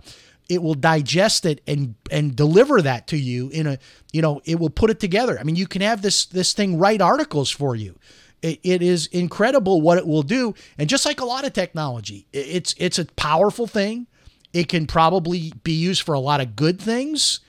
it 0.51 0.63
will 0.63 0.75
digest 0.75 1.47
it 1.47 1.63
and 1.67 1.95
and 2.11 2.37
deliver 2.37 2.83
that 2.83 3.07
to 3.07 3.17
you 3.17 3.49
in 3.51 3.67
a 3.67 3.79
you 4.13 4.21
know 4.21 4.43
it 4.45 4.59
will 4.59 4.71
put 4.71 4.91
it 4.91 5.01
together 5.01 5.39
i 5.41 5.45
mean 5.45 5.57
you 5.57 5.67
can 5.67 5.81
have 5.81 6.03
this 6.03 6.27
this 6.27 6.53
thing 6.53 6.79
write 6.79 7.01
articles 7.01 7.51
for 7.51 7.75
you 7.75 7.97
it, 8.43 8.61
it 8.63 8.83
is 8.83 9.07
incredible 9.09 9.81
what 9.81 9.99
it 9.99 10.07
will 10.07 10.23
do. 10.23 10.55
And 10.79 10.89
just 10.89 11.07
like 11.07 11.21
a 11.21 11.25
lot 11.25 11.45
of 11.45 11.53
technology, 11.53 12.27
it's 12.33 12.75
it's 12.79 12.99
a 12.99 13.05
powerful 13.05 13.67
thing. 13.67 14.07
It 14.53 14.69
can 14.69 14.87
probably 14.87 15.53
be 15.63 15.73
used 15.73 16.03
for 16.03 16.15
a 16.15 16.21
lot 16.21 16.41
of 16.41 16.57
good 16.57 16.81
things, 16.81 17.41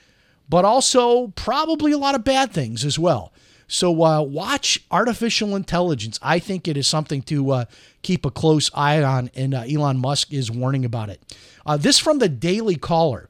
but 0.50 0.66
also 0.66 1.28
probably 1.30 1.92
a 1.92 1.98
lot 1.98 2.16
of 2.16 2.24
bad 2.24 2.52
things 2.52 2.86
as 2.86 3.00
well. 3.00 3.34
So 3.72 4.04
uh, 4.04 4.22
watch 4.22 4.84
artificial 4.92 5.56
intelligence. 5.56 6.20
I 6.22 6.40
think 6.40 6.68
it 6.68 6.76
is 6.76 6.90
something 6.90 7.22
to 7.24 7.52
uh, 7.52 7.66
keep 8.02 8.26
a 8.26 8.30
close 8.30 8.70
eye 8.74 9.02
on, 9.02 9.32
and 9.34 9.54
uh, 9.54 9.62
Elon 9.62 9.98
Musk 9.98 10.34
is 10.34 10.52
warning 10.52 10.84
about 10.84 11.08
it. 11.08 11.22
Uh, 11.66 11.78
this 11.78 11.98
from 11.98 12.20
the 12.20 12.28
Daily 12.28 12.76
Caller. 12.76 13.30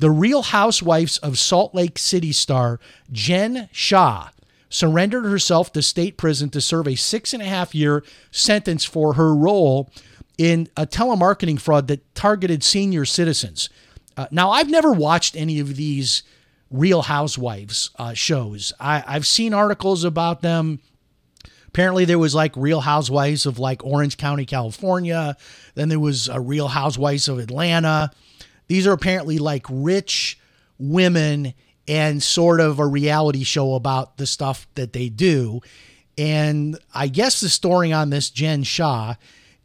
The 0.00 0.10
Real 0.10 0.42
Housewives 0.42 1.18
of 1.18 1.38
Salt 1.38 1.72
Lake 1.72 1.98
City 1.98 2.32
star 2.32 2.80
Jen 3.12 3.68
Shah 3.70 4.30
surrendered 4.68 5.24
herself 5.24 5.72
to 5.72 5.82
state 5.82 6.16
prison 6.16 6.50
to 6.50 6.60
serve 6.60 6.88
a 6.88 6.96
six 6.96 7.32
and 7.32 7.40
a 7.40 7.46
half 7.46 7.72
year 7.72 8.02
sentence 8.32 8.84
for 8.84 9.12
her 9.12 9.32
role 9.32 9.88
in 10.36 10.68
a 10.76 10.84
telemarketing 10.84 11.60
fraud 11.60 11.86
that 11.86 12.12
targeted 12.16 12.64
senior 12.64 13.04
citizens. 13.04 13.70
Uh, 14.16 14.26
now, 14.32 14.50
I've 14.50 14.68
never 14.68 14.90
watched 14.90 15.36
any 15.36 15.60
of 15.60 15.76
these 15.76 16.24
Real 16.70 17.02
Housewives 17.02 17.90
uh, 17.98 18.14
shows. 18.14 18.72
I, 18.80 19.04
I've 19.06 19.26
seen 19.26 19.54
articles 19.54 20.04
about 20.04 20.42
them. 20.42 20.80
Apparently, 21.68 22.04
there 22.04 22.18
was 22.18 22.34
like 22.34 22.56
Real 22.56 22.80
Housewives 22.80 23.46
of 23.46 23.58
like 23.58 23.84
Orange 23.84 24.16
County, 24.16 24.46
California. 24.46 25.36
Then 25.74 25.88
there 25.88 26.00
was 26.00 26.28
a 26.28 26.40
Real 26.40 26.68
Housewives 26.68 27.28
of 27.28 27.38
Atlanta. 27.38 28.10
These 28.68 28.86
are 28.86 28.92
apparently 28.92 29.38
like 29.38 29.66
rich 29.68 30.38
women 30.78 31.54
and 31.86 32.22
sort 32.22 32.60
of 32.60 32.78
a 32.78 32.86
reality 32.86 33.44
show 33.44 33.74
about 33.74 34.16
the 34.16 34.26
stuff 34.26 34.66
that 34.74 34.92
they 34.92 35.08
do. 35.08 35.60
And 36.18 36.78
I 36.94 37.08
guess 37.08 37.40
the 37.40 37.48
story 37.48 37.92
on 37.92 38.10
this 38.10 38.30
Jen 38.30 38.62
Shah 38.62 39.14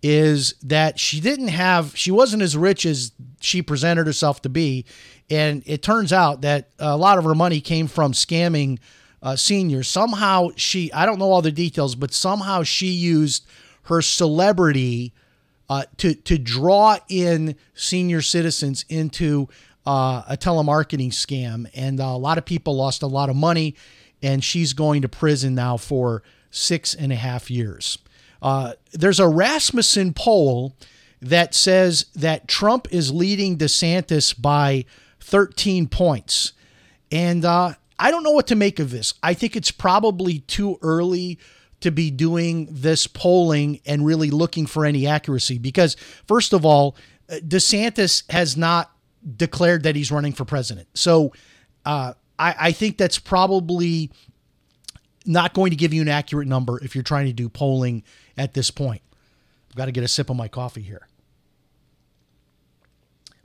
is 0.03 0.55
that 0.63 0.99
she 0.99 1.19
didn't 1.19 1.49
have, 1.49 1.95
she 1.95 2.11
wasn't 2.11 2.41
as 2.41 2.57
rich 2.57 2.85
as 2.85 3.11
she 3.39 3.61
presented 3.61 4.07
herself 4.07 4.41
to 4.41 4.49
be. 4.49 4.85
And 5.29 5.63
it 5.65 5.81
turns 5.81 6.11
out 6.11 6.41
that 6.41 6.69
a 6.79 6.97
lot 6.97 7.17
of 7.17 7.23
her 7.23 7.35
money 7.35 7.61
came 7.61 7.87
from 7.87 8.13
scamming 8.13 8.79
uh, 9.21 9.35
seniors. 9.35 9.87
Somehow 9.87 10.49
she, 10.55 10.91
I 10.91 11.05
don't 11.05 11.19
know 11.19 11.31
all 11.31 11.41
the 11.41 11.51
details, 11.51 11.95
but 11.95 12.13
somehow 12.13 12.63
she 12.63 12.87
used 12.87 13.45
her 13.83 14.01
celebrity 14.01 15.13
uh, 15.69 15.85
to 15.95 16.13
to 16.13 16.37
draw 16.37 16.97
in 17.07 17.55
senior 17.73 18.21
citizens 18.21 18.83
into 18.89 19.47
uh, 19.85 20.21
a 20.27 20.35
telemarketing 20.35 21.11
scam, 21.11 21.65
and 21.73 22.01
uh, 22.01 22.03
a 22.03 22.17
lot 22.17 22.37
of 22.37 22.43
people 22.43 22.75
lost 22.75 23.01
a 23.03 23.07
lot 23.07 23.29
of 23.29 23.37
money, 23.37 23.75
and 24.21 24.43
she's 24.43 24.73
going 24.73 25.01
to 25.01 25.07
prison 25.07 25.55
now 25.55 25.77
for 25.77 26.23
six 26.49 26.93
and 26.93 27.13
a 27.13 27.15
half 27.15 27.49
years. 27.49 27.97
Uh, 28.41 28.73
there's 28.93 29.19
a 29.19 29.27
Rasmussen 29.27 30.13
poll 30.13 30.75
that 31.21 31.53
says 31.53 32.05
that 32.15 32.47
Trump 32.47 32.87
is 32.91 33.11
leading 33.11 33.57
DeSantis 33.57 34.39
by 34.39 34.85
13 35.19 35.87
points, 35.87 36.53
and 37.11 37.45
uh, 37.45 37.73
I 37.99 38.09
don't 38.09 38.23
know 38.23 38.31
what 38.31 38.47
to 38.47 38.55
make 38.55 38.79
of 38.79 38.89
this. 38.89 39.13
I 39.21 39.33
think 39.35 39.55
it's 39.55 39.71
probably 39.71 40.39
too 40.39 40.79
early 40.81 41.37
to 41.81 41.91
be 41.91 42.09
doing 42.09 42.67
this 42.71 43.07
polling 43.07 43.81
and 43.85 44.05
really 44.05 44.31
looking 44.31 44.65
for 44.65 44.85
any 44.85 45.05
accuracy 45.05 45.57
because, 45.57 45.95
first 46.27 46.53
of 46.53 46.65
all, 46.65 46.95
uh, 47.29 47.35
DeSantis 47.35 48.29
has 48.31 48.55
not 48.55 48.91
declared 49.35 49.83
that 49.83 49.95
he's 49.95 50.11
running 50.11 50.33
for 50.33 50.45
president. 50.45 50.87
So 50.95 51.33
uh, 51.85 52.13
I, 52.39 52.55
I 52.59 52.71
think 52.71 52.97
that's 52.97 53.19
probably 53.19 54.11
not 55.25 55.53
going 55.53 55.71
to 55.71 55.75
give 55.75 55.93
you 55.93 56.01
an 56.01 56.07
accurate 56.07 56.47
number 56.47 56.83
if 56.83 56.95
you're 56.95 57.03
trying 57.03 57.27
to 57.27 57.33
do 57.33 57.49
polling 57.49 58.03
at 58.37 58.53
this 58.53 58.71
point. 58.71 59.01
I've 59.69 59.75
got 59.75 59.85
to 59.85 59.91
get 59.91 60.03
a 60.03 60.07
sip 60.07 60.29
of 60.29 60.35
my 60.35 60.47
coffee 60.47 60.81
here. 60.81 61.07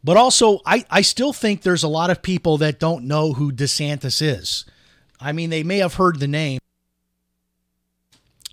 But 0.02 0.16
also, 0.16 0.60
I, 0.64 0.84
I 0.88 1.02
still 1.02 1.32
think 1.32 1.62
there's 1.62 1.82
a 1.82 1.88
lot 1.88 2.10
of 2.10 2.22
people 2.22 2.58
that 2.58 2.78
don't 2.78 3.06
know 3.06 3.32
who 3.32 3.50
DeSantis 3.50 4.22
is. 4.22 4.64
I 5.20 5.32
mean, 5.32 5.50
they 5.50 5.62
may 5.62 5.78
have 5.78 5.94
heard 5.94 6.20
the 6.20 6.28
name, 6.28 6.60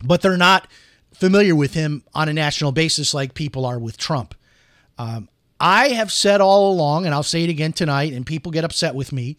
but 0.03 0.21
they're 0.21 0.37
not 0.37 0.67
familiar 1.13 1.55
with 1.55 1.73
him 1.73 2.03
on 2.13 2.27
a 2.27 2.33
national 2.33 2.71
basis 2.71 3.13
like 3.13 3.33
people 3.33 3.65
are 3.65 3.77
with 3.77 3.97
Trump. 3.97 4.33
Um, 4.97 5.29
I 5.59 5.89
have 5.89 6.11
said 6.11 6.41
all 6.41 6.71
along, 6.71 7.05
and 7.05 7.13
I'll 7.13 7.23
say 7.23 7.43
it 7.43 7.49
again 7.49 7.73
tonight, 7.73 8.13
and 8.13 8.25
people 8.25 8.51
get 8.51 8.63
upset 8.63 8.95
with 8.95 9.11
me, 9.11 9.37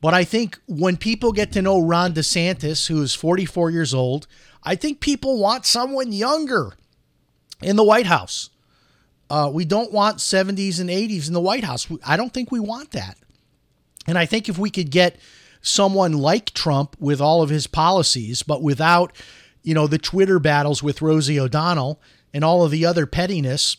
but 0.00 0.14
I 0.14 0.24
think 0.24 0.58
when 0.66 0.96
people 0.96 1.32
get 1.32 1.52
to 1.52 1.62
know 1.62 1.80
Ron 1.80 2.14
DeSantis, 2.14 2.88
who 2.88 3.02
is 3.02 3.14
44 3.14 3.70
years 3.70 3.92
old, 3.92 4.26
I 4.62 4.74
think 4.74 5.00
people 5.00 5.38
want 5.38 5.66
someone 5.66 6.12
younger 6.12 6.72
in 7.62 7.76
the 7.76 7.84
White 7.84 8.06
House. 8.06 8.50
Uh, 9.28 9.50
we 9.52 9.64
don't 9.64 9.92
want 9.92 10.18
70s 10.18 10.80
and 10.80 10.90
80s 10.90 11.28
in 11.28 11.34
the 11.34 11.40
White 11.40 11.64
House. 11.64 11.86
I 12.04 12.16
don't 12.16 12.32
think 12.32 12.50
we 12.50 12.60
want 12.60 12.92
that. 12.92 13.16
And 14.06 14.18
I 14.18 14.26
think 14.26 14.48
if 14.48 14.58
we 14.58 14.70
could 14.70 14.90
get 14.90 15.18
someone 15.60 16.14
like 16.14 16.52
Trump 16.52 16.96
with 16.98 17.20
all 17.20 17.42
of 17.42 17.50
his 17.50 17.66
policies, 17.66 18.42
but 18.42 18.62
without, 18.62 19.12
you 19.62 19.74
know, 19.74 19.86
the 19.86 19.98
Twitter 19.98 20.38
battles 20.38 20.82
with 20.82 21.02
Rosie 21.02 21.38
O'Donnell 21.38 22.00
and 22.32 22.42
all 22.42 22.64
of 22.64 22.70
the 22.70 22.86
other 22.86 23.06
pettiness, 23.06 23.76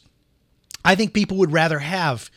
I 0.86 0.96
think 0.96 1.14
people 1.14 1.38
would 1.38 1.52
rather 1.52 1.80
have 1.80 2.30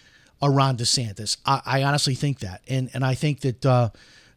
a 0.42 0.50
Ron 0.50 0.76
DeSantis. 0.76 1.36
I, 1.44 1.62
I 1.64 1.82
honestly 1.82 2.14
think 2.14 2.40
that, 2.40 2.62
and 2.68 2.90
and 2.94 3.04
I 3.04 3.14
think 3.14 3.40
that 3.40 3.64
uh, 3.64 3.90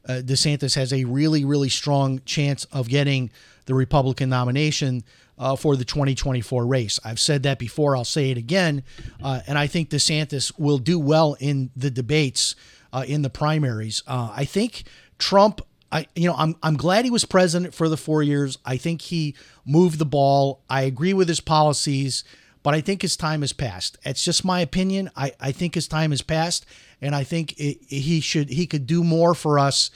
uh, 0.07 0.21
DeSantis 0.23 0.75
has 0.75 0.93
a 0.93 1.03
really 1.05 1.45
really 1.45 1.69
strong 1.69 2.21
chance 2.25 2.65
of 2.65 2.87
getting 2.87 3.31
the 3.65 3.73
Republican 3.73 4.29
nomination 4.29 5.03
uh, 5.37 5.55
for 5.55 5.75
the 5.75 5.85
2024 5.85 6.65
race. 6.65 6.99
I've 7.03 7.19
said 7.19 7.43
that 7.43 7.59
before. 7.59 7.95
I'll 7.95 8.05
say 8.05 8.31
it 8.31 8.37
again, 8.37 8.83
uh, 9.21 9.41
and 9.47 9.57
I 9.57 9.67
think 9.67 9.89
DeSantis 9.89 10.57
will 10.57 10.77
do 10.77 10.97
well 10.99 11.35
in 11.39 11.69
the 11.75 11.91
debates 11.91 12.55
uh, 12.93 13.03
in 13.07 13.21
the 13.21 13.29
primaries. 13.29 14.03
Uh, 14.07 14.31
I 14.35 14.45
think 14.45 14.83
Trump. 15.17 15.61
I, 15.89 16.05
you 16.17 16.27
know, 16.27 16.35
I'm 16.37 16.57
I'm 16.61 16.75
glad 16.75 17.05
he 17.05 17.11
was 17.11 17.23
president 17.23 17.73
for 17.73 17.87
the 17.87 17.95
four 17.95 18.21
years. 18.21 18.57
I 18.65 18.75
think 18.75 19.03
he 19.03 19.35
moved 19.65 19.99
the 19.99 20.05
ball. 20.05 20.61
I 20.69 20.81
agree 20.81 21.13
with 21.13 21.29
his 21.29 21.39
policies 21.39 22.25
but 22.67 22.73
I 22.73 22.81
think 22.81 23.01
his 23.01 23.15
time 23.15 23.39
has 23.43 23.53
passed. 23.53 23.97
It's 24.03 24.21
just 24.21 24.43
my 24.43 24.59
opinion. 24.59 25.09
I, 25.15 25.31
I 25.39 25.53
think 25.53 25.73
his 25.73 25.87
time 25.87 26.11
has 26.11 26.21
passed, 26.21 26.65
and 27.01 27.15
I 27.15 27.23
think 27.23 27.57
it, 27.57 27.77
he 27.87 28.19
should 28.19 28.49
he 28.49 28.67
could 28.67 28.85
do 28.85 29.05
more 29.05 29.33
for 29.33 29.57
us 29.57 29.89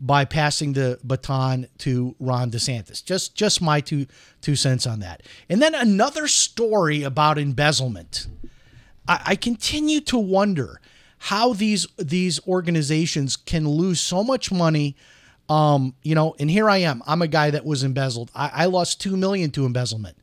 by 0.00 0.24
passing 0.24 0.72
the 0.72 0.98
baton 1.04 1.66
to 1.80 2.16
Ron 2.18 2.50
DeSantis. 2.50 3.04
Just 3.04 3.34
just 3.34 3.60
my 3.60 3.82
two 3.82 4.06
two 4.40 4.56
cents 4.56 4.86
on 4.86 5.00
that. 5.00 5.22
And 5.50 5.60
then 5.60 5.74
another 5.74 6.26
story 6.26 7.02
about 7.02 7.36
embezzlement. 7.36 8.26
I, 9.06 9.20
I 9.26 9.36
continue 9.36 10.00
to 10.00 10.16
wonder 10.16 10.80
how 11.18 11.52
these 11.52 11.86
these 11.98 12.40
organizations 12.48 13.36
can 13.36 13.68
lose 13.68 14.00
so 14.00 14.24
much 14.24 14.50
money. 14.50 14.96
Um, 15.50 15.94
you 16.02 16.14
know, 16.14 16.34
and 16.38 16.50
here 16.50 16.70
I 16.70 16.78
am. 16.78 17.02
I'm 17.06 17.20
a 17.20 17.28
guy 17.28 17.50
that 17.50 17.66
was 17.66 17.84
embezzled. 17.84 18.30
I, 18.34 18.50
I 18.62 18.64
lost 18.64 18.98
two 18.98 19.14
million 19.14 19.50
to 19.50 19.66
embezzlement. 19.66 20.16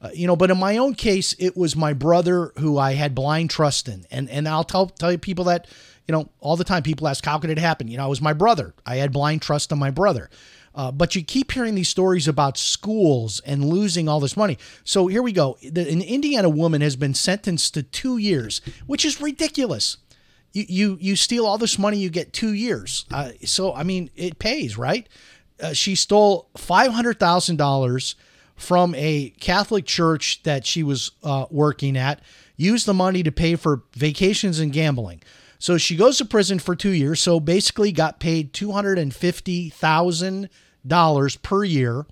Uh, 0.00 0.10
you 0.12 0.26
know, 0.26 0.36
but 0.36 0.50
in 0.50 0.58
my 0.58 0.76
own 0.76 0.94
case, 0.94 1.34
it 1.38 1.56
was 1.56 1.74
my 1.74 1.92
brother 1.92 2.52
who 2.58 2.78
I 2.78 2.92
had 2.94 3.14
blind 3.14 3.50
trust 3.50 3.88
in, 3.88 4.06
and 4.10 4.28
and 4.28 4.48
I'll 4.48 4.64
tell 4.64 4.86
tell 4.88 5.10
you 5.10 5.18
people 5.18 5.44
that, 5.46 5.66
you 6.06 6.12
know, 6.12 6.28
all 6.40 6.56
the 6.56 6.64
time 6.64 6.82
people 6.82 7.08
ask 7.08 7.24
how 7.24 7.38
could 7.38 7.50
it 7.50 7.58
happen. 7.58 7.88
You 7.88 7.96
know, 7.96 8.06
it 8.06 8.10
was 8.10 8.20
my 8.20 8.34
brother. 8.34 8.74
I 8.84 8.96
had 8.96 9.12
blind 9.12 9.42
trust 9.42 9.72
in 9.72 9.78
my 9.78 9.90
brother. 9.90 10.28
Uh, 10.74 10.92
but 10.92 11.16
you 11.16 11.24
keep 11.24 11.52
hearing 11.52 11.74
these 11.74 11.88
stories 11.88 12.28
about 12.28 12.58
schools 12.58 13.40
and 13.46 13.64
losing 13.64 14.10
all 14.10 14.20
this 14.20 14.36
money. 14.36 14.58
So 14.84 15.06
here 15.06 15.22
we 15.22 15.32
go. 15.32 15.56
The, 15.62 15.90
an 15.90 16.02
Indiana 16.02 16.50
woman 16.50 16.82
has 16.82 16.96
been 16.96 17.14
sentenced 17.14 17.72
to 17.74 17.82
two 17.82 18.18
years, 18.18 18.60
which 18.86 19.06
is 19.06 19.18
ridiculous. 19.18 19.96
You 20.52 20.66
you 20.68 20.98
you 21.00 21.16
steal 21.16 21.46
all 21.46 21.56
this 21.56 21.78
money, 21.78 21.96
you 21.96 22.10
get 22.10 22.34
two 22.34 22.52
years. 22.52 23.06
Uh, 23.10 23.30
so 23.46 23.74
I 23.74 23.84
mean, 23.84 24.10
it 24.14 24.38
pays, 24.38 24.76
right? 24.76 25.08
Uh, 25.58 25.72
she 25.72 25.94
stole 25.94 26.50
five 26.58 26.92
hundred 26.92 27.18
thousand 27.18 27.56
dollars 27.56 28.14
from 28.56 28.94
a 28.96 29.30
Catholic 29.38 29.86
church 29.86 30.42
that 30.42 30.66
she 30.66 30.82
was 30.82 31.12
uh, 31.22 31.46
working 31.50 31.96
at, 31.96 32.20
used 32.56 32.86
the 32.86 32.94
money 32.94 33.22
to 33.22 33.30
pay 33.30 33.54
for 33.54 33.82
vacations 33.92 34.58
and 34.58 34.72
gambling. 34.72 35.22
So 35.58 35.78
she 35.78 35.96
goes 35.96 36.18
to 36.18 36.24
prison 36.24 36.58
for 36.58 36.74
two 36.74 36.90
years. 36.90 37.20
So 37.20 37.38
basically, 37.40 37.92
got 37.92 38.18
paid 38.18 38.52
two 38.52 38.72
hundred 38.72 38.98
and 38.98 39.14
fifty 39.14 39.70
thousand 39.70 40.48
dollars 40.86 41.36
per 41.36 41.64
year 41.64 42.06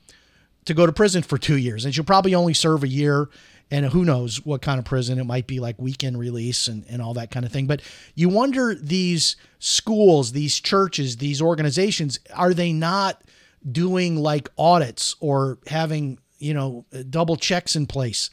to 0.65 0.75
go 0.75 0.87
to 0.87 0.93
prison 0.93 1.23
for 1.23 1.39
two 1.39 1.57
years, 1.57 1.85
and 1.85 1.95
she'll 1.95 2.05
probably 2.05 2.35
only 2.35 2.55
serve 2.55 2.83
a 2.83 2.89
year. 2.89 3.29
And 3.71 3.87
who 3.87 4.05
knows 4.05 4.45
what 4.45 4.61
kind 4.61 4.79
of 4.79 4.85
prison 4.85 5.19
it 5.19 5.25
might 5.25 5.47
be, 5.47 5.59
like 5.59 5.77
weekend 5.79 6.19
release 6.19 6.69
and, 6.69 6.85
and 6.89 7.01
all 7.01 7.15
that 7.15 7.31
kind 7.31 7.47
of 7.47 7.51
thing. 7.51 7.67
But 7.67 7.81
you 8.15 8.29
wonder 8.29 8.75
these 8.75 9.37
schools, 9.59 10.33
these 10.33 10.61
churches, 10.61 11.17
these 11.17 11.41
organizations, 11.41 12.21
are 12.35 12.53
they 12.53 12.73
not 12.73 13.25
doing 13.71 14.17
like 14.17 14.51
audits 14.59 15.17
or 15.19 15.59
having 15.67 16.19
you 16.39 16.55
know, 16.55 16.85
double 17.11 17.37
checks 17.37 17.77
in 17.77 17.87
place. 17.87 18.31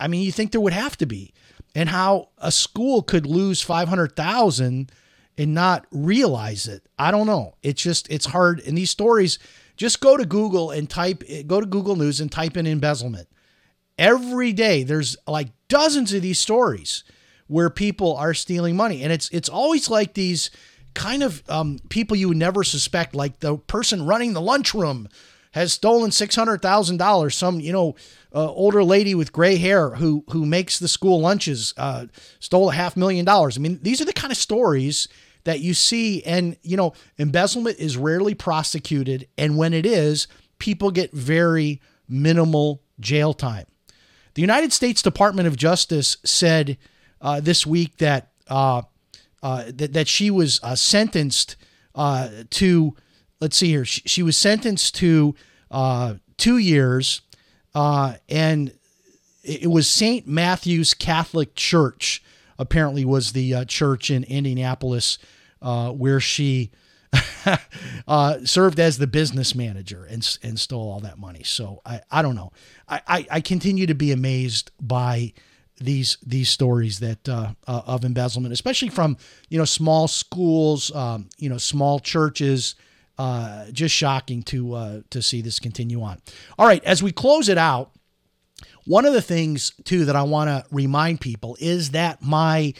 I 0.00 0.08
mean, 0.08 0.22
you 0.22 0.32
think 0.32 0.52
there 0.52 0.60
would 0.60 0.72
have 0.72 0.96
to 0.98 1.06
be. 1.06 1.32
And 1.74 1.88
how 1.88 2.28
a 2.38 2.52
school 2.52 3.02
could 3.02 3.26
lose 3.26 3.60
500,000 3.60 4.92
and 5.36 5.54
not 5.54 5.86
realize 5.90 6.68
it. 6.68 6.86
I 6.98 7.10
don't 7.10 7.26
know. 7.26 7.54
It's 7.62 7.82
just 7.82 8.08
it's 8.10 8.26
hard 8.26 8.60
and 8.60 8.78
these 8.78 8.90
stories 8.90 9.38
Just 9.76 10.00
go 10.00 10.16
to 10.16 10.24
Google 10.24 10.70
and 10.70 10.88
type, 10.88 11.24
go 11.48 11.60
to 11.60 11.66
Google 11.66 11.96
News 11.96 12.20
and 12.20 12.30
type 12.30 12.56
in 12.56 12.66
embezzlement. 12.66 13.28
Every 13.98 14.52
day, 14.52 14.84
there's 14.84 15.16
like 15.26 15.48
dozens 15.68 16.12
of 16.12 16.22
these 16.22 16.38
stories 16.38 17.02
where 17.48 17.70
people 17.70 18.16
are 18.16 18.34
stealing 18.34 18.76
money, 18.76 19.02
and 19.02 19.12
it's 19.12 19.28
it's 19.30 19.48
always 19.48 19.90
like 19.90 20.14
these 20.14 20.50
kind 20.94 21.22
of 21.22 21.42
um, 21.48 21.78
people 21.88 22.16
you 22.16 22.28
would 22.28 22.36
never 22.36 22.62
suspect, 22.64 23.14
like 23.14 23.40
the 23.40 23.58
person 23.58 24.06
running 24.06 24.32
the 24.32 24.40
lunchroom 24.40 25.08
has 25.54 25.72
stolen 25.72 26.10
six 26.10 26.36
hundred 26.36 26.60
thousand 26.60 26.98
dollars. 26.98 27.36
Some 27.36 27.60
you 27.60 27.72
know 27.72 27.94
uh, 28.34 28.50
older 28.50 28.84
lady 28.84 29.14
with 29.14 29.32
gray 29.32 29.56
hair 29.56 29.90
who 29.90 30.24
who 30.30 30.44
makes 30.44 30.78
the 30.78 30.88
school 30.88 31.20
lunches 31.20 31.72
uh, 31.76 32.06
stole 32.40 32.70
a 32.70 32.74
half 32.74 32.96
million 32.96 33.24
dollars. 33.24 33.56
I 33.56 33.60
mean, 33.60 33.78
these 33.82 34.00
are 34.00 34.04
the 34.04 34.12
kind 34.12 34.32
of 34.32 34.36
stories 34.36 35.08
that 35.44 35.60
you 35.60 35.74
see, 35.74 36.22
and 36.24 36.56
you 36.62 36.76
know, 36.76 36.92
embezzlement 37.18 37.78
is 37.78 37.96
rarely 37.96 38.34
prosecuted, 38.34 39.28
and 39.38 39.56
when 39.56 39.72
it 39.72 39.86
is, 39.86 40.26
people 40.58 40.90
get 40.90 41.12
very 41.12 41.80
minimal 42.08 42.82
jail 43.00 43.32
time. 43.32 43.66
The 44.34 44.42
United 44.42 44.72
States 44.72 45.02
Department 45.02 45.46
of 45.46 45.56
Justice 45.56 46.16
said 46.24 46.76
uh, 47.20 47.40
this 47.40 47.66
week 47.66 47.98
that 47.98 48.32
uh, 48.48 48.82
uh, 49.42 49.64
that, 49.68 49.92
that 49.92 50.08
she 50.08 50.30
was 50.30 50.58
uh, 50.62 50.74
sentenced 50.74 51.56
uh, 51.94 52.30
to, 52.50 52.96
let's 53.40 53.56
see 53.56 53.68
here, 53.68 53.84
she, 53.84 54.02
she 54.06 54.22
was 54.22 54.36
sentenced 54.36 54.94
to 54.96 55.34
uh, 55.70 56.14
two 56.36 56.58
years, 56.58 57.22
and 57.74 58.72
it 59.42 59.70
was 59.70 59.88
St. 59.88 60.26
Matthew's 60.26 60.94
Catholic 60.94 61.54
Church, 61.54 62.22
apparently, 62.58 63.04
was 63.04 63.32
the 63.32 63.64
church 63.66 64.10
in 64.10 64.24
Indianapolis 64.24 65.18
where 65.60 66.20
she. 66.20 66.70
uh, 68.08 68.38
served 68.44 68.80
as 68.80 68.98
the 68.98 69.06
business 69.06 69.54
manager 69.54 70.04
and, 70.04 70.36
and 70.42 70.58
stole 70.58 70.90
all 70.90 70.98
that 70.98 71.16
money. 71.16 71.44
So 71.44 71.80
I, 71.86 72.00
I 72.10 72.22
don't 72.22 72.34
know. 72.34 72.50
I, 72.88 73.02
I, 73.06 73.26
I 73.30 73.40
continue 73.40 73.86
to 73.86 73.94
be 73.94 74.10
amazed 74.10 74.72
by 74.80 75.32
these 75.80 76.18
these 76.24 76.48
stories 76.48 77.00
that 77.00 77.28
uh, 77.28 77.52
uh, 77.66 77.82
of 77.86 78.04
embezzlement, 78.04 78.52
especially 78.52 78.88
from 78.88 79.16
you 79.48 79.58
know 79.58 79.64
small 79.64 80.08
schools, 80.08 80.94
um, 80.94 81.28
you 81.38 81.48
know 81.48 81.58
small 81.58 81.98
churches. 81.98 82.74
Uh, 83.16 83.66
just 83.70 83.94
shocking 83.94 84.42
to 84.42 84.74
uh, 84.74 85.00
to 85.10 85.22
see 85.22 85.40
this 85.40 85.60
continue 85.60 86.02
on. 86.02 86.20
All 86.58 86.66
right, 86.66 86.82
as 86.82 87.00
we 87.00 87.12
close 87.12 87.48
it 87.48 87.58
out, 87.58 87.92
one 88.86 89.06
of 89.06 89.12
the 89.12 89.22
things 89.22 89.72
too 89.84 90.04
that 90.06 90.16
I 90.16 90.22
want 90.22 90.48
to 90.48 90.64
remind 90.74 91.20
people 91.20 91.56
is 91.60 91.90
that 91.90 92.22
my 92.22 92.74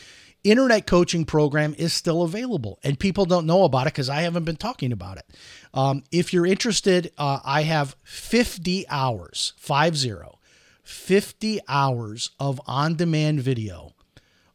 internet 0.44 0.86
coaching 0.86 1.24
program 1.24 1.74
is 1.78 1.92
still 1.92 2.22
available 2.22 2.78
and 2.84 2.98
people 2.98 3.24
don't 3.24 3.46
know 3.46 3.64
about 3.64 3.86
it 3.86 3.94
because 3.94 4.10
I 4.10 4.20
haven't 4.22 4.44
been 4.44 4.56
talking 4.56 4.92
about 4.92 5.16
it. 5.16 5.24
Um, 5.72 6.04
if 6.12 6.32
you're 6.32 6.46
interested, 6.46 7.12
uh, 7.16 7.40
I 7.44 7.62
have 7.62 7.96
50 8.04 8.86
hours, 8.88 9.54
five 9.56 9.96
zero, 9.96 10.38
50 10.82 11.60
hours 11.66 12.30
of 12.38 12.60
on 12.66 12.94
demand 12.94 13.40
video 13.40 13.94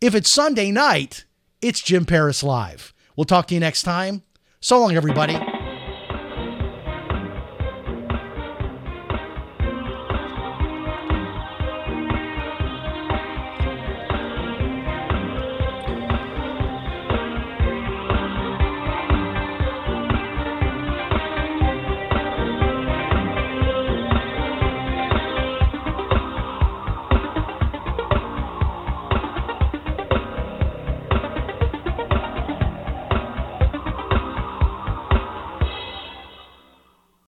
if 0.00 0.14
it's 0.14 0.30
Sunday 0.30 0.70
night, 0.70 1.24
it's 1.60 1.80
Jim 1.80 2.04
Paris 2.04 2.42
Live. 2.42 2.94
We'll 3.16 3.24
talk 3.24 3.48
to 3.48 3.54
you 3.54 3.60
next 3.60 3.82
time. 3.82 4.22
So 4.60 4.78
long, 4.78 4.96
everybody. 4.96 5.57